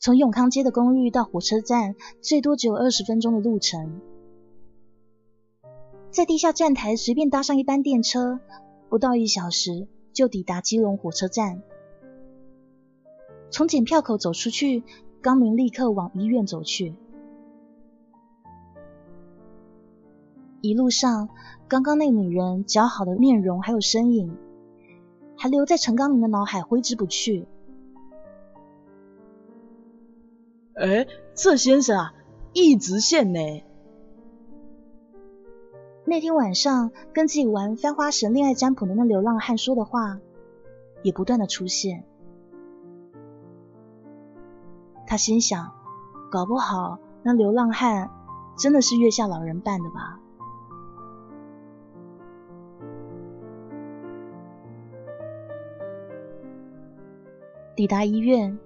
[0.00, 4.00] 从永康街的公寓到火车站，最多只有二十分钟的路程。
[6.10, 8.40] 在地下站台随便搭上一班电车，
[8.88, 11.62] 不到一小时就抵达基隆火车站。
[13.50, 14.84] 从检票口走出去，
[15.20, 16.94] 刚明立刻往医院走去。
[20.62, 21.28] 一路上，
[21.68, 24.34] 刚刚那女人姣好的面容还有身影，
[25.36, 27.46] 还留在陈刚明的脑海挥之不去。
[30.74, 32.14] 哎，这先生啊，
[32.52, 33.40] 一直线呢。
[36.04, 40.18] 那天晚上跟自己玩翻花神恋爱占卜的那流浪汉说的话，
[41.02, 42.04] 也不断的出现。
[45.06, 45.72] 他心想，
[46.30, 48.10] 搞不好那流浪汉
[48.56, 50.18] 真的是月下老人扮的吧。
[57.76, 58.58] 抵达医院。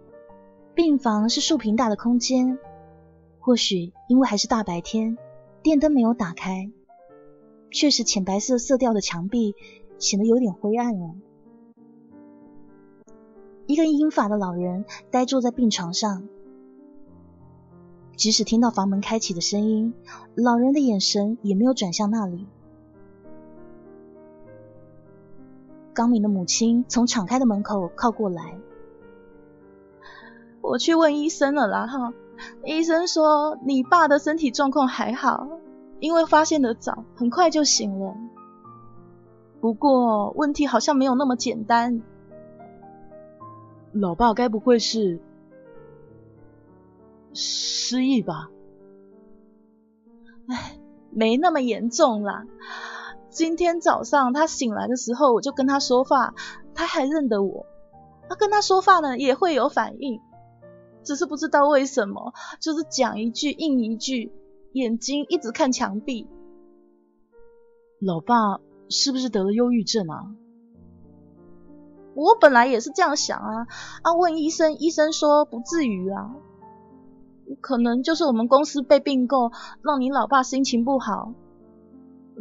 [0.74, 2.58] 病房是数平大的空间，
[3.38, 5.16] 或许因为还是大白天，
[5.62, 6.68] 电灯没有打开，
[7.70, 9.54] 却使浅白色色调的墙壁
[10.00, 11.14] 显得有点灰暗了。
[13.66, 16.28] 一个英法的老人呆坐在病床上。
[18.16, 19.94] 即使听到房门开启的声音，
[20.34, 22.46] 老人的眼神也没有转向那里。
[25.92, 28.58] 刚明的母亲从敞开的门口靠过来，
[30.64, 32.14] 我去问医生了啦哈，
[32.64, 35.46] 医生说你爸的身体状况还好，
[36.00, 38.16] 因为发现的早，很快就醒了。
[39.60, 42.00] 不过问题好像没有那么简单，
[43.92, 45.20] 老爸该不会是……
[47.34, 48.48] 失忆吧？
[50.48, 50.78] 哎，
[51.10, 52.46] 没那么严重啦。
[53.28, 56.32] 今天早上他醒来的时候，我就跟他说话，
[56.74, 57.66] 他还认得我。
[58.30, 60.20] 他跟他说话呢，也会有反应，
[61.04, 64.32] 只是不知道为什么，就是讲一句应一句，
[64.72, 66.26] 眼睛一直看墙壁。
[68.00, 70.34] 老爸是不是得了忧郁症啊？
[72.14, 73.66] 我本来也是这样想啊，
[74.02, 76.34] 啊，问医生，医生说不至于啊。
[77.60, 79.52] 可能就是我们公司被并购，
[79.82, 81.34] 让你老爸心情不好，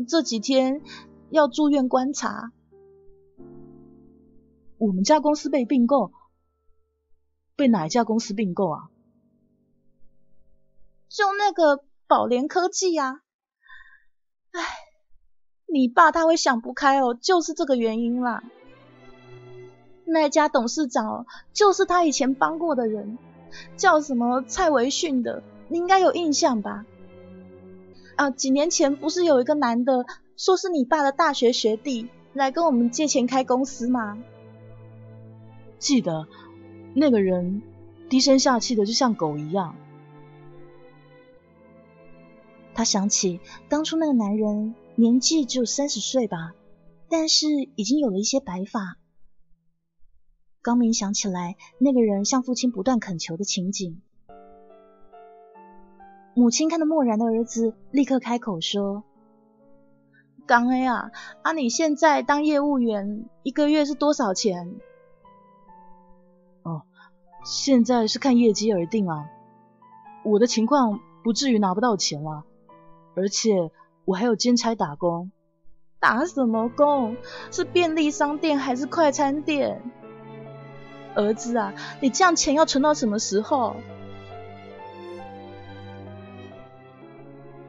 [0.08, 0.82] 这几天
[1.30, 2.52] 要住院观察。
[4.78, 6.12] 我们家公司被并购，
[7.56, 8.90] 被哪一家公司并购啊？
[11.10, 13.22] 就那个宝联科技呀。
[14.52, 14.62] 哎，
[15.66, 18.44] 你爸他会想不开哦，就是这个原因啦。
[20.06, 23.18] 那家董事长就是他以前帮过的人。
[23.78, 26.88] 叫什么蔡维训的，你应该有印象吧？
[28.16, 34.18] 啊，几年前不是有一个男的说是你爸的大学学弟，来跟我们借钱开公司吗？
[35.78, 36.28] 记得，
[36.94, 37.62] 那个人
[38.10, 39.76] 低声下气的，就像狗一样。
[42.76, 43.40] 他想起
[43.70, 46.54] 当初那个男人年纪只有三十岁吧，
[47.10, 48.98] 但是已经有了一些白发。
[50.62, 54.02] 高明想起来，那个人向父亲不断恳求的情景。
[56.36, 59.04] 母亲看到漠然的儿子，立刻开口说
[60.48, 61.12] ：“刚 A 啊，
[61.44, 64.76] 啊，你现在当业务员，一个月是多少钱？”“，
[67.44, 69.26] 现在是看业绩而定啊。
[70.24, 72.44] 我的情况不至于拿不到钱了，
[73.16, 73.72] 而且
[74.06, 75.32] 我还有兼差打工。
[76.00, 77.16] 打什么工？
[77.52, 79.82] 是便利商店还是快餐店？”
[81.16, 83.76] 儿子啊，你这样钱要存到什么时候？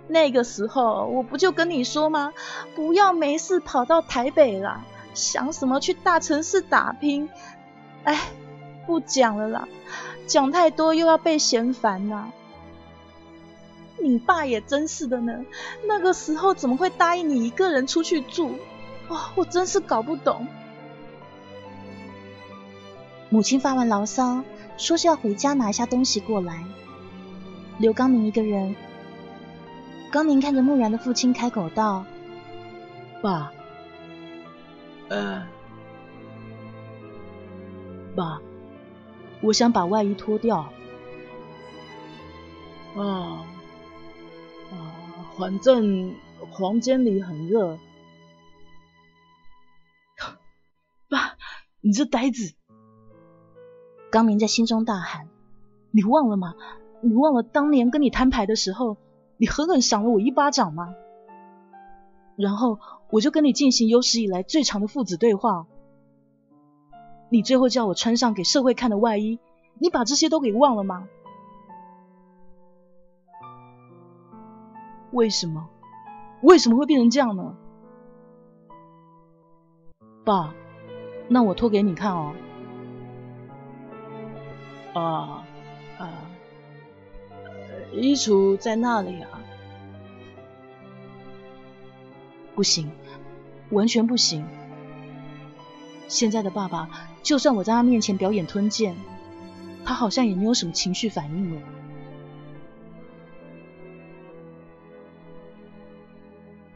[0.07, 2.33] 那个时候我不就跟你说吗？
[2.75, 7.29] 不要没事跑到台北啦，想什么去大城市打拼？
[8.05, 8.18] 哎，
[8.87, 9.68] 不讲了啦，
[10.26, 12.30] 讲太多又要被嫌烦呐。
[13.99, 15.45] 你爸也真是的呢，
[15.87, 18.51] 那个时候怎么会答应你一个人出去住？
[19.09, 20.47] 哇，我真是搞不懂。
[23.30, 24.43] 母亲发完牢骚，
[24.76, 26.64] 说是要回家拿一下东西过来，
[27.78, 28.76] 留刚明一个人。
[30.11, 32.05] 刚明看着木然的父亲，开口道
[33.20, 33.53] ：“爸，
[35.09, 35.43] 呃，
[38.14, 38.41] 爸，
[39.45, 40.72] 我想把外衣脱掉。
[42.97, 43.45] 啊
[44.72, 44.74] 啊，
[45.36, 46.14] 反正
[46.59, 47.78] 房间里很热。
[51.11, 51.36] 爸，
[51.80, 52.55] 你这呆子！”
[54.11, 55.28] 刚明在心中大喊
[55.90, 56.55] ：“你忘了吗？
[57.03, 58.97] 你忘了当年跟你摊牌的时候，
[59.36, 60.95] 你狠狠赏了我一巴掌吗？
[62.36, 62.78] 然后
[63.11, 65.66] 我就跟你进行有史以来最长的父子对话。
[67.35, 69.41] 你最后叫我穿上给社会看的外衣，
[69.80, 71.09] 你把这些都给忘了吗？
[75.11, 75.68] 为什么？
[76.43, 77.57] 为什么会变成这样呢？
[80.24, 80.55] 爸，
[81.26, 82.37] 那我脱给你看哦。”
[84.95, 85.45] 啊
[85.99, 86.09] 啊，
[87.93, 89.43] 衣橱在那里啊！
[92.55, 92.93] 不行，
[93.70, 94.47] 完全不行。
[96.07, 96.89] 现在的爸爸，
[97.25, 98.95] 就算我在他面前表演吞剑，
[99.85, 101.62] 他好像也没有什么情绪反应了。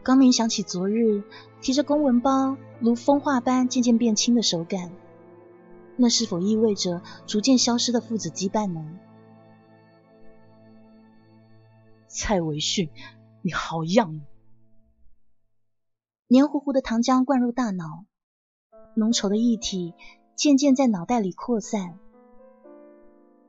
[0.02, 1.22] 刚明想起昨日
[1.60, 4.90] 提着公文包如风化般渐渐变轻的手感。
[5.96, 8.98] 那是否意味着逐渐消失的父子羁绊呢？
[12.06, 12.88] 蔡维训，
[13.42, 14.22] 你好样！
[16.26, 18.06] 黏糊糊的糖浆灌入大脑，
[18.94, 19.92] 浓稠的液体
[20.38, 21.98] 渐渐在脑袋里扩散。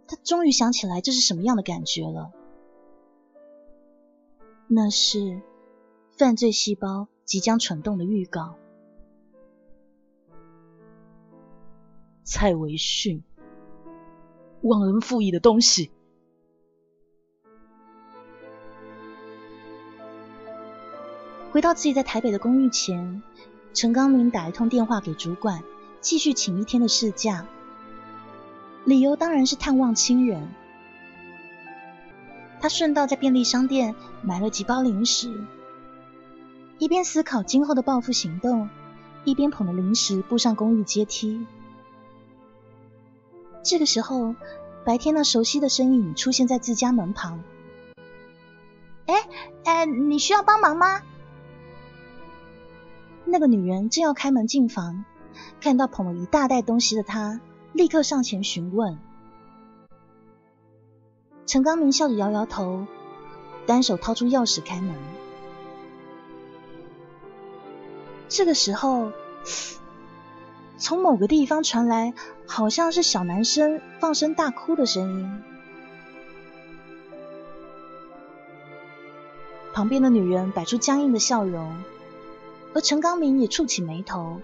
[0.08, 2.32] 他终于想起来这是什么样的感觉了。
[4.66, 5.40] 那是
[6.18, 8.56] 犯罪细胞即将蠢动的预告。
[12.24, 13.24] 蔡维训，
[14.62, 15.92] 忘恩负义的东西！
[21.52, 23.22] 回到自己在台北的公寓前，
[23.76, 25.64] 陈刚明打一通电话给主管，
[26.02, 27.46] 继续请一天的事假。
[28.86, 30.50] 理由当然是探望亲人。
[32.62, 35.46] 他顺道在便利商店买了几包零食，
[36.78, 38.70] 一边思考今后的报复行动，
[39.24, 41.46] 一边捧着零食步上公寓阶梯。
[43.64, 44.36] 这个时候，
[44.86, 47.44] 白天那熟悉的身影出现在自家门旁。
[49.06, 49.16] 哎
[49.66, 51.02] 哎，你需要帮忙吗？
[53.26, 55.06] 那个女人正要开门进房，
[55.62, 57.40] 看到捧了一大袋东西的他，
[57.74, 58.98] 立刻上前询问。
[61.46, 62.86] 陈刚明笑着摇摇头，
[63.66, 64.96] 单手掏出钥匙开门。
[68.28, 69.12] 这个时候，
[70.78, 72.14] 从某个地方传来
[72.46, 75.44] 好像是小男生放声大哭的声音。
[79.74, 81.76] 旁边的女人摆出僵硬的笑容。
[82.72, 84.42] 而陈刚明也蹙起眉头，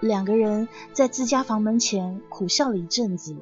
[0.00, 3.36] 两个人在自家房门前苦笑了一阵子。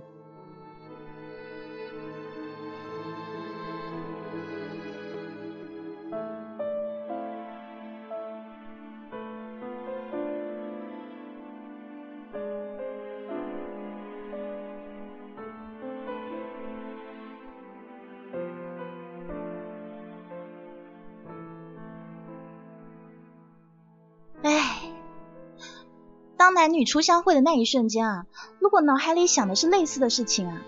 [26.65, 28.27] 男女初相会的那一瞬间啊，
[28.59, 30.63] 如果脑海里想的是类似的事情啊，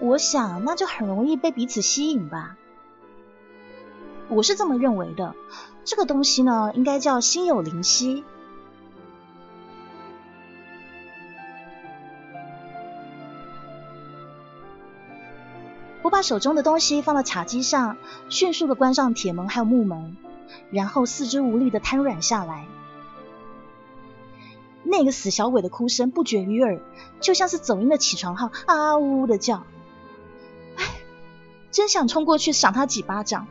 [0.00, 2.56] 我想那就很容易被彼此吸引吧。
[4.28, 5.36] 我是这么认为的。
[5.84, 8.24] 这个东西呢，应该叫心有灵犀。
[16.02, 17.98] 我把手中的东西放到茶几上，
[18.30, 20.16] 迅速的关上铁门还有木门，
[20.72, 22.66] 然后四肢无力的瘫软下来。
[24.82, 26.80] 那个死小鬼的哭声不绝于耳，
[27.20, 29.64] 就像是走音的起床号啊呜呜的叫。
[30.76, 30.84] 唉，
[31.70, 33.46] 真想冲过去赏他几巴掌，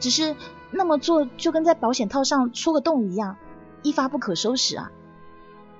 [0.00, 0.36] 只是
[0.70, 3.36] 那么做就跟在保险套上戳个洞一样，
[3.82, 4.90] 一发不可收拾啊！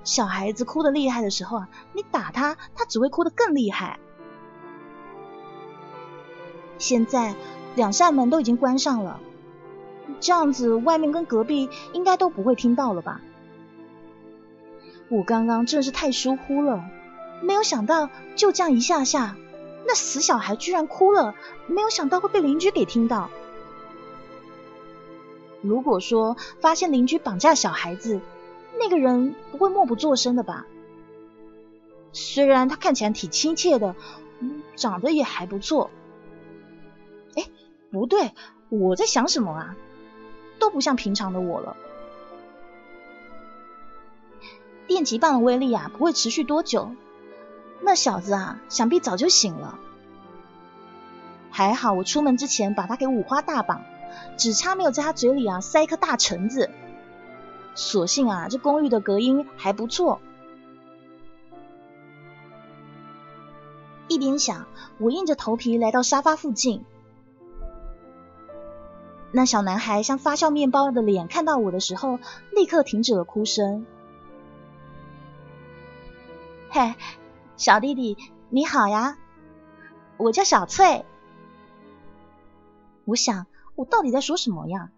[0.05, 3.99] 小孩子哭得厉害的时候啊，你打他，他只会哭得更厉害。
[6.79, 7.35] 现在
[7.75, 9.19] 两扇门都已经关上了，
[10.21, 13.21] 这样子外面跟隔壁应该都不会听到了吧？
[15.09, 16.85] 我刚刚真是太疏忽了，
[17.41, 19.37] 没有想到就这样一下下，
[19.87, 21.35] 那死小孩居然哭了，
[21.67, 23.31] 没有想到会被邻居给听到。
[25.63, 28.21] 如果说发现邻居绑架小孩子，
[28.79, 30.67] 那个人不会默不作声的吧？
[32.13, 33.95] 虽然他看起来挺亲切的，
[34.75, 35.91] 长得也还不错。
[37.35, 37.45] 哎，
[37.91, 38.33] 不对，
[38.69, 39.77] 我在想什么啊？
[40.59, 41.77] 都不像平常的我了。
[44.87, 46.91] 电击棒的威力啊，不会持续多久。
[47.81, 49.79] 那小子啊，想必早就醒了。
[51.51, 53.83] 还好我出门之前把他给五花大绑，
[54.37, 56.71] 只差没有在他嘴里啊塞一颗大橙子。
[57.75, 60.21] 所幸啊，这公寓的隔音还不错。
[64.09, 64.67] 一边想，
[64.99, 66.85] 我硬着头皮来到沙发附近。
[69.33, 72.19] 那小男孩像发酵面包的脸，看到我的时候，
[72.51, 73.85] 立刻停止了哭声。
[76.79, 76.95] 嘿，
[77.57, 78.19] 小弟弟，
[78.51, 79.17] 你好呀，
[80.19, 81.07] 我叫小翠。
[83.07, 83.47] 我想，
[83.77, 84.93] 我到底在说什么呀？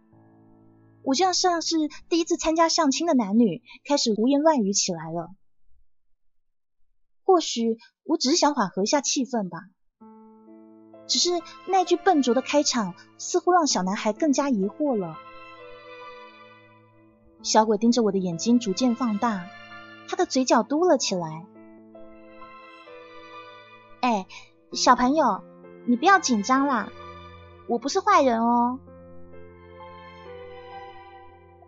[1.05, 1.77] 我这样像是
[2.09, 5.31] 第一次参加相亲的男女，开始胡言乱语起来了。
[7.23, 9.61] 或许我只是想缓和一下气氛吧。
[11.07, 11.31] 只是
[11.69, 15.17] 那句笨拙的开场，似乎让小男孩更加疑惑了。
[17.45, 19.47] 小鬼盯着我的眼睛逐渐放大，
[20.09, 21.47] 他的嘴角嘟了起来。
[24.01, 24.27] 哎，
[24.73, 25.43] 小朋友，
[25.87, 26.91] 你不要紧张啦，
[27.67, 28.79] 我不是坏人哦。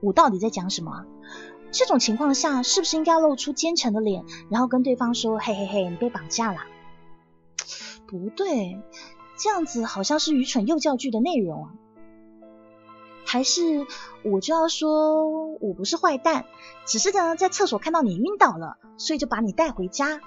[0.00, 1.04] 我到底在讲什么？
[1.72, 6.60] 这种情况下，是不是应该露出奸臣的脸，然后跟对方说：“嘿嘿嘿，你被绑架了？”
[8.08, 8.80] 不对，
[9.36, 11.70] 这样子好像是愚蠢幼教剧的内容啊。
[13.24, 13.86] 还是
[14.24, 16.46] 我就要说我不是坏蛋，
[16.86, 20.20] 只是呢在厕所看到你晕倒了，所以就把你带回家。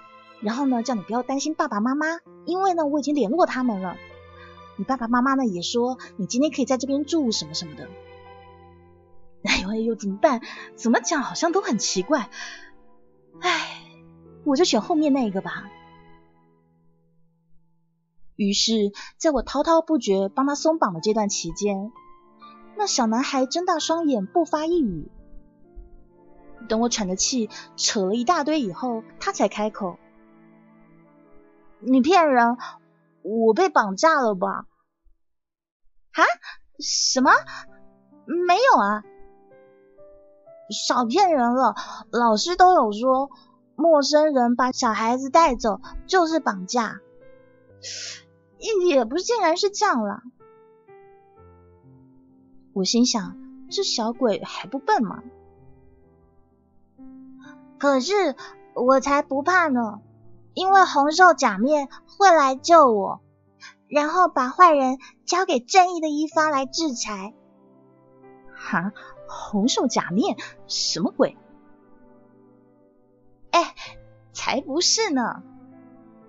[0.43, 2.05] 然后呢，叫你不要担心爸爸妈妈，
[2.45, 3.95] 因为呢，我已经联络他们了。
[4.75, 7.87] 你爸爸妈妈呢也说你今天可以在这边住什么什么的。
[9.43, 10.41] 哎呦哎呦，怎么办？
[10.75, 12.29] 怎么讲好像都很奇怪。
[13.39, 13.83] 哎，
[14.45, 15.69] 我就选后面那一个吧。
[18.35, 21.91] 于是，在我滔滔不绝帮他松绑的这段期间，
[22.75, 25.11] 那小男孩睁大双眼，不发一语。
[26.67, 29.99] 等我喘着气扯了一大堆以后，他才开口
[31.85, 32.57] ：“你骗人，
[33.21, 34.65] 我被绑架了吧
[36.13, 36.23] ？”“啊？
[36.79, 37.31] 什么？
[38.25, 39.03] 没有啊！
[40.69, 41.75] 少骗人了！
[42.11, 43.29] 老师都有说，
[43.75, 46.99] 陌生人把小孩子带走就是绑架。”
[48.87, 50.23] 也不是，竟然是这样了。
[52.73, 53.37] 我心想，
[53.69, 55.21] 这小鬼还不笨吗？
[57.77, 58.13] 可是
[58.73, 59.99] 我才不怕呢，
[60.53, 63.21] 因为红瘦假面会来救我，
[63.87, 67.33] 然后把坏人交给正义的一方来制裁。
[68.55, 68.91] 哈，
[69.27, 70.37] 红瘦假面
[70.67, 71.37] 什么鬼？
[73.51, 73.75] 哎，
[74.31, 75.43] 才不是呢！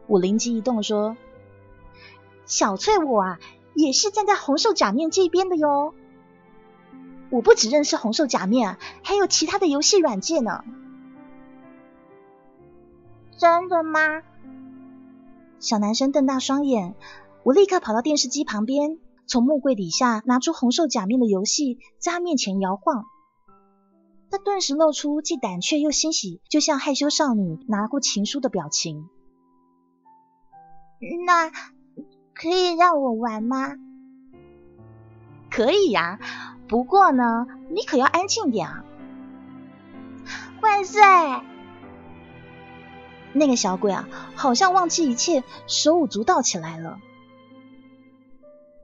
[0.07, 1.17] 我灵机一动说。
[2.45, 3.39] 小翠，我啊
[3.75, 5.95] 也是站在红瘦假面这边的哟。
[7.31, 10.65] 我不只认识红瘦假面，还有其他的游戏软件呢。
[13.39, 14.23] 真的吗？
[15.61, 16.95] 小男生瞪大双眼，
[17.43, 23.05] 我立刻跑到电视机旁边，从木柜底下拿出红瘦假面的游戏，在他面前摇晃。
[24.31, 29.09] 他顿时露出既胆怯又欣喜，就像害羞少女拿过情书的表情。
[31.27, 31.51] 那。
[32.37, 33.77] 可以让我玩吗？
[35.53, 36.19] 可以呀，
[36.67, 38.85] 不过呢，你可要安静点啊！
[40.61, 41.01] 万岁！
[43.35, 46.99] 那个小鬼啊，好像忘记一切，手舞足蹈起来了。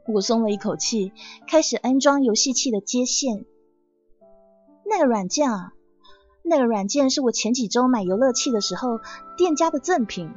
[0.06, 1.12] 我松了一口气，
[1.48, 3.44] 开始安装游戏器的接线。
[4.84, 5.72] 那个软件啊，
[6.42, 9.00] 那个软件是我前几周买游乐器的时候
[9.36, 10.34] 店家的赠品。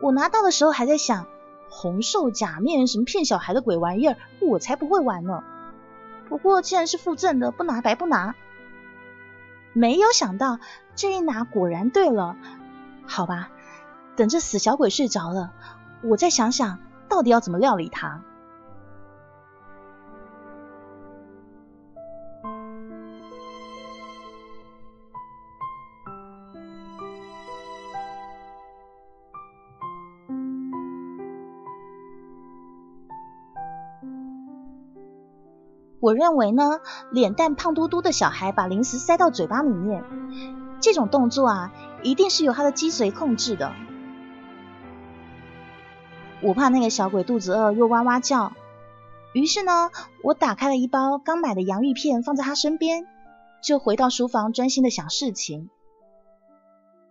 [0.00, 1.28] 我拿到的时候还在想，
[1.70, 5.44] 红瘦假面什么骗小孩的鬼玩意儿，我才不会玩呢。
[6.28, 8.34] 不过既然是附赠的，不拿白不拿。
[9.74, 10.58] 没有想到
[10.94, 12.36] 这一拿果然对了。
[13.06, 13.50] 好吧，
[14.16, 15.52] 等这死小鬼睡着了，
[16.02, 16.78] 我再想想
[17.08, 18.22] 到底要怎么料理他。
[36.00, 36.80] 我认为呢，
[37.12, 40.02] 脸蛋胖嘟嘟的小孩把零食塞到嘴巴里面，
[40.82, 41.72] 这种动作啊，
[42.02, 43.72] 一定是由他的脊髓控制的。
[46.42, 48.52] 我怕那个小鬼肚子饿又哇哇叫，
[49.32, 49.90] 于是呢，
[50.24, 53.06] 我打开了一包刚买的洋芋片放在他身边，
[53.62, 55.70] 就回到书房专心的想事情。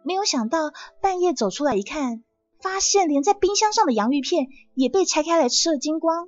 [0.03, 2.23] 没有想到半夜走出来一看，
[2.59, 6.27] 发现连在冰箱上的洋芋片也被拆开来吃了精光。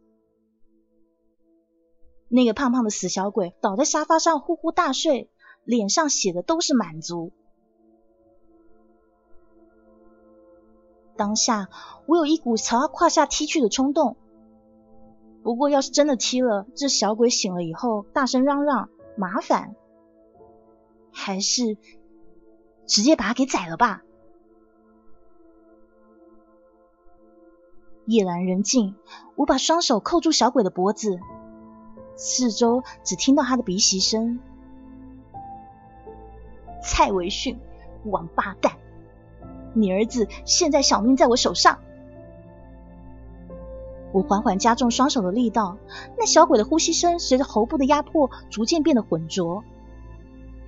[2.30, 5.30] 那个胖胖的死小鬼倒在沙发上呼呼大睡，
[5.64, 7.32] 脸上写的都是满足。
[11.16, 11.70] 当下
[12.08, 14.18] 我有一股朝他胯下踢去的冲动，
[15.44, 19.76] 不过要是真的踢了，这小鬼醒了以后大声嚷嚷麻烦，
[21.12, 21.78] 还是
[22.88, 24.02] 直接把他给宰了吧。
[28.06, 28.96] 夜阑人静，
[29.36, 31.20] 我把双手扣住小鬼的脖子。
[32.16, 34.40] 四周只听到他的鼻息声。
[36.84, 37.58] 蔡维训，
[38.04, 38.74] 王八蛋！
[39.74, 41.80] 你儿子现在小命在我手上。
[44.12, 45.78] 我缓缓加重双手的力道，
[46.18, 49.64] 那小鬼的呼吸声随着喉部的压迫逐渐变得浑浊。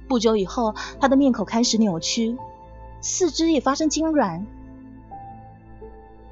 [0.08, 2.38] 不久以后，他的面孔开始扭曲，
[3.02, 4.46] 四肢也发生痉挛。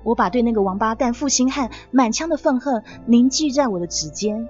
[0.03, 4.47] 我把对那个王八蛋负心汉满腔的愤恨凝聚在我的指尖。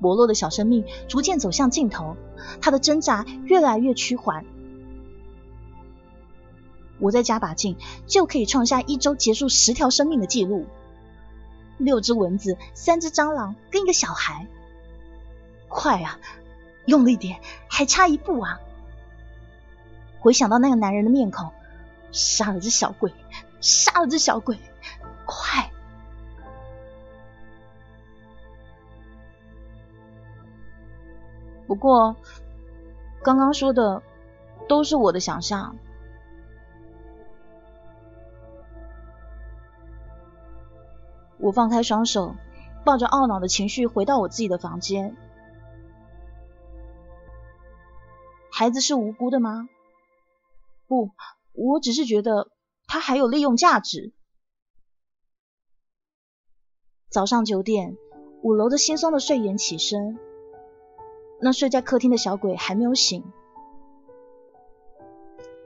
[0.00, 2.14] 薄弱的小生命逐渐走向尽头，
[2.60, 4.44] 他的挣扎越来越趋缓。
[7.00, 7.76] 我再加把劲，
[8.06, 10.66] 就可以创下一周结束十条生命的记录。
[11.76, 14.48] 六只蚊子，三只蟑螂，跟一个小孩。
[15.68, 16.18] 快啊，
[16.86, 18.58] 用力点，还差一步啊！
[20.18, 21.52] 回想到那个男人的面孔，
[22.10, 23.12] 杀了这小鬼，
[23.60, 24.58] 杀了这小鬼，
[25.24, 25.70] 快！
[31.68, 32.16] 不过，
[33.22, 34.02] 刚刚说的
[34.68, 35.76] 都是我的想象。
[41.38, 42.34] 我放开双手，
[42.84, 45.14] 抱着懊恼的情绪回到我自己的房间。
[48.50, 49.68] 孩子是无辜的吗？
[50.86, 51.10] 不，
[51.52, 52.50] 我只是觉得
[52.86, 54.14] 他还有利用价值。
[57.10, 57.96] 早上九点，
[58.42, 60.18] 五楼的惺忪的睡眼起身，
[61.40, 63.24] 那睡在客厅的小鬼还没有醒。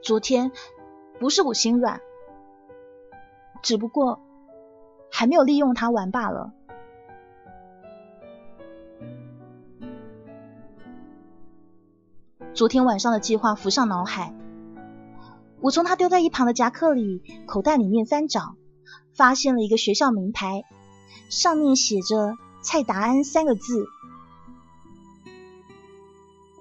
[0.01, 0.51] 昨天
[1.19, 2.01] 不是我心软，
[3.61, 4.19] 只不过
[5.11, 6.53] 还没有利用他玩罢了。
[12.53, 14.35] 昨天晚上的计划浮上脑海，
[15.59, 18.55] 我从他丢在一旁的夹克里、口袋里面翻找，
[19.15, 20.63] 发现了一个学校名牌。
[21.29, 23.87] 上面写着“蔡达安”三个字。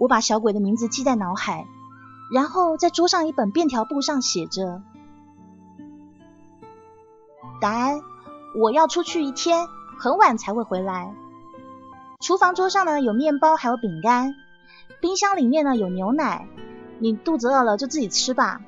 [0.03, 1.65] 我把小鬼的名字记在脑海，
[2.29, 4.83] 然后在桌上一本便条簿上写着
[7.63, 8.01] ：“达安，
[8.61, 9.69] 我要出去一天，
[10.01, 11.15] 很晚才会回来。
[12.19, 14.35] 厨房桌上呢有面包，还有饼干，
[15.01, 16.49] 冰箱里面呢有牛奶。
[16.99, 18.61] 你肚子饿了就自己吃吧。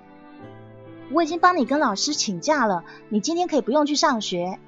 [1.11, 4.61] 我已经帮你跟老师请假了，你今天可以不用去上学。”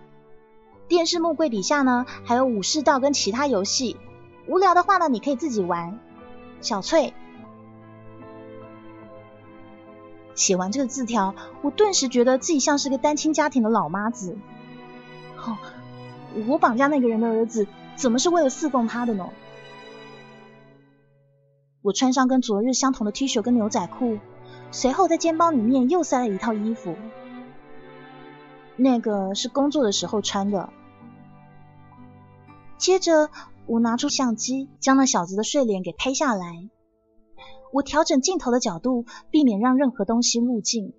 [0.89, 3.97] 电视木柜底下呢，还有武士道跟其他游戏。
[4.49, 6.01] 无聊的话呢，你可以自己玩。
[6.61, 7.15] 小翠，
[10.35, 14.37] 写完这个字条，我顿时觉得自己像是个单亲家庭的老妈子。
[15.37, 15.57] 哦，
[16.47, 19.29] 我绑架那个人的儿子，怎么是为了侍奉他的呢？
[21.83, 24.19] 我穿上跟昨日相同的 T 恤跟牛仔裤，
[24.73, 26.97] 随后在肩包里面又塞了一套衣服。
[28.75, 30.69] 那个是工作的时候穿的。
[32.77, 33.31] 接着，
[33.67, 36.71] 我拿出相机，将那小子的睡脸给拍下来。
[37.73, 40.93] 我调整镜头的角度，避免让任何东西入镜。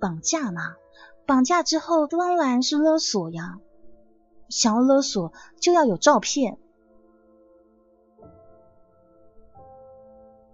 [0.00, 0.74] 绑架嘛，
[1.26, 3.60] 绑架之后当然是勒索呀。
[4.48, 6.58] 想要勒索，就要有照片。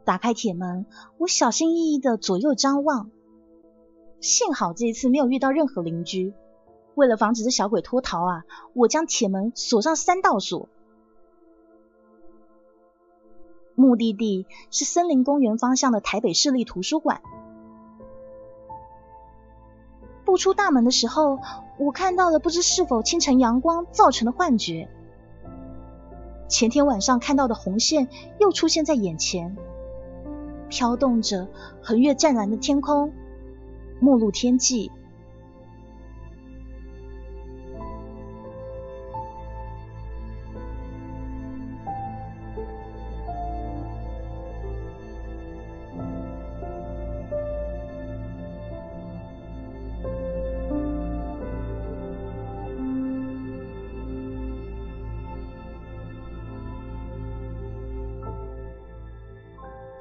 [0.05, 0.87] 打开铁门，
[1.17, 3.11] 我小心翼翼的左右张望。
[4.21, 6.35] 幸好这一次没有遇到任何邻居。
[6.99, 8.45] 为了防止这小鬼脱逃啊，
[8.75, 10.69] 我将铁门锁上三道锁。
[13.77, 17.23] 目的地是森林公园方向的台北市立图书馆。
[20.25, 21.39] 步出大门的时候，
[21.79, 24.91] 我看到了不知是否清晨阳光造成的幻觉。
[26.49, 28.09] 前天晚上看到的红线
[28.41, 29.57] 又出现在眼前，
[30.69, 31.47] 飘动着，
[31.81, 33.13] 横越湛蓝的天空。
[34.01, 34.91] 末路天际。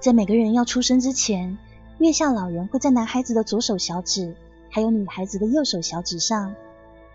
[0.08, 1.58] 在每个人要出生之前。
[1.98, 4.38] 月下老人会在男孩子的左手小指，
[4.70, 6.56] 还有女孩子的右手小指上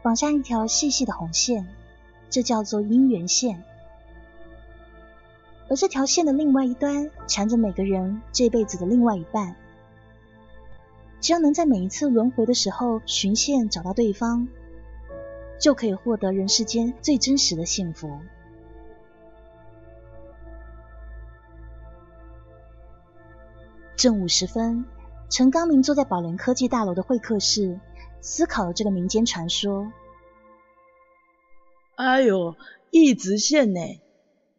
[0.02, 1.66] 绑下一条细细的红线，
[2.28, 3.64] 这叫做姻缘线。
[5.70, 9.56] 而这条线的另外一端缠着每个人这辈子的另外一半。
[11.22, 14.48] 只要能在每一次轮回的时候寻线找到对方，
[15.58, 18.18] 就可以获得人世间最真实的幸福。
[24.02, 24.84] 正午时分，
[25.30, 27.78] 陈刚明坐在宝联科技大楼的会客室，
[28.20, 29.92] 思考了这个民间传说。
[31.94, 32.56] 哎呦，
[32.90, 33.80] 一直线呢，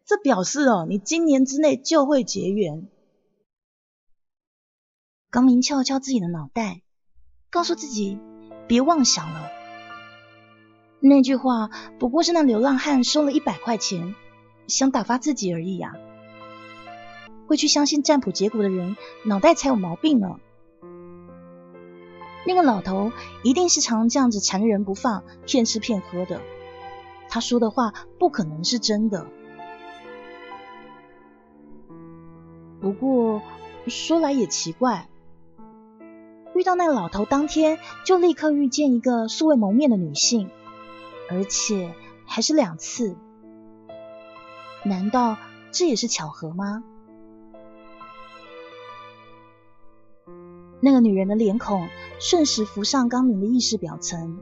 [0.06, 2.88] 这表示哦，你今年之内就会结缘。
[5.28, 6.80] 刚明敲了敲自己的脑袋，
[7.50, 8.18] 告诉自己
[8.66, 9.50] 别妄想了。
[11.00, 11.68] 那句话
[11.98, 14.14] 不过是那流浪汉收了一百块钱，
[14.68, 15.94] 想打发自己而已呀。
[17.46, 20.38] 会去相信占卜结果的人，脑袋才有毛病呢。
[22.46, 23.10] 那个老头
[23.42, 26.40] 一定是常这样子缠着人不放，骗吃骗喝的。
[27.28, 29.26] 他说的话不可能是真的。
[32.80, 33.40] 不过
[33.86, 35.08] 说来也奇怪，
[36.54, 40.50] 遇到那个老头当天，就立刻遇见一个素未谋面的女性，
[41.30, 41.94] 而且
[42.26, 43.16] 还是两次。
[44.84, 45.38] 难道
[45.72, 46.84] 这也是巧合吗？
[50.84, 51.88] 那个女人的脸孔
[52.20, 54.38] 瞬时浮上刚明的意识表层，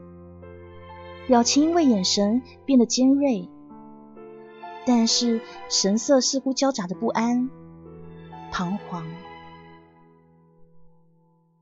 [1.25, 3.47] 表情因为眼神变得尖锐，
[4.85, 5.39] 但是
[5.69, 7.49] 神色似乎交杂着不安、
[8.51, 9.05] 彷徨。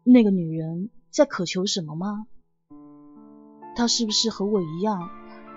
[0.03, 2.25] 那个女人在渴求什么吗？
[3.75, 5.11] 她是不是和我一样，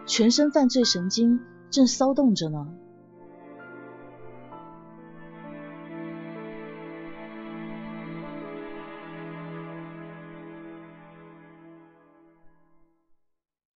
[0.04, 2.74] 全身犯罪神经正骚动着呢？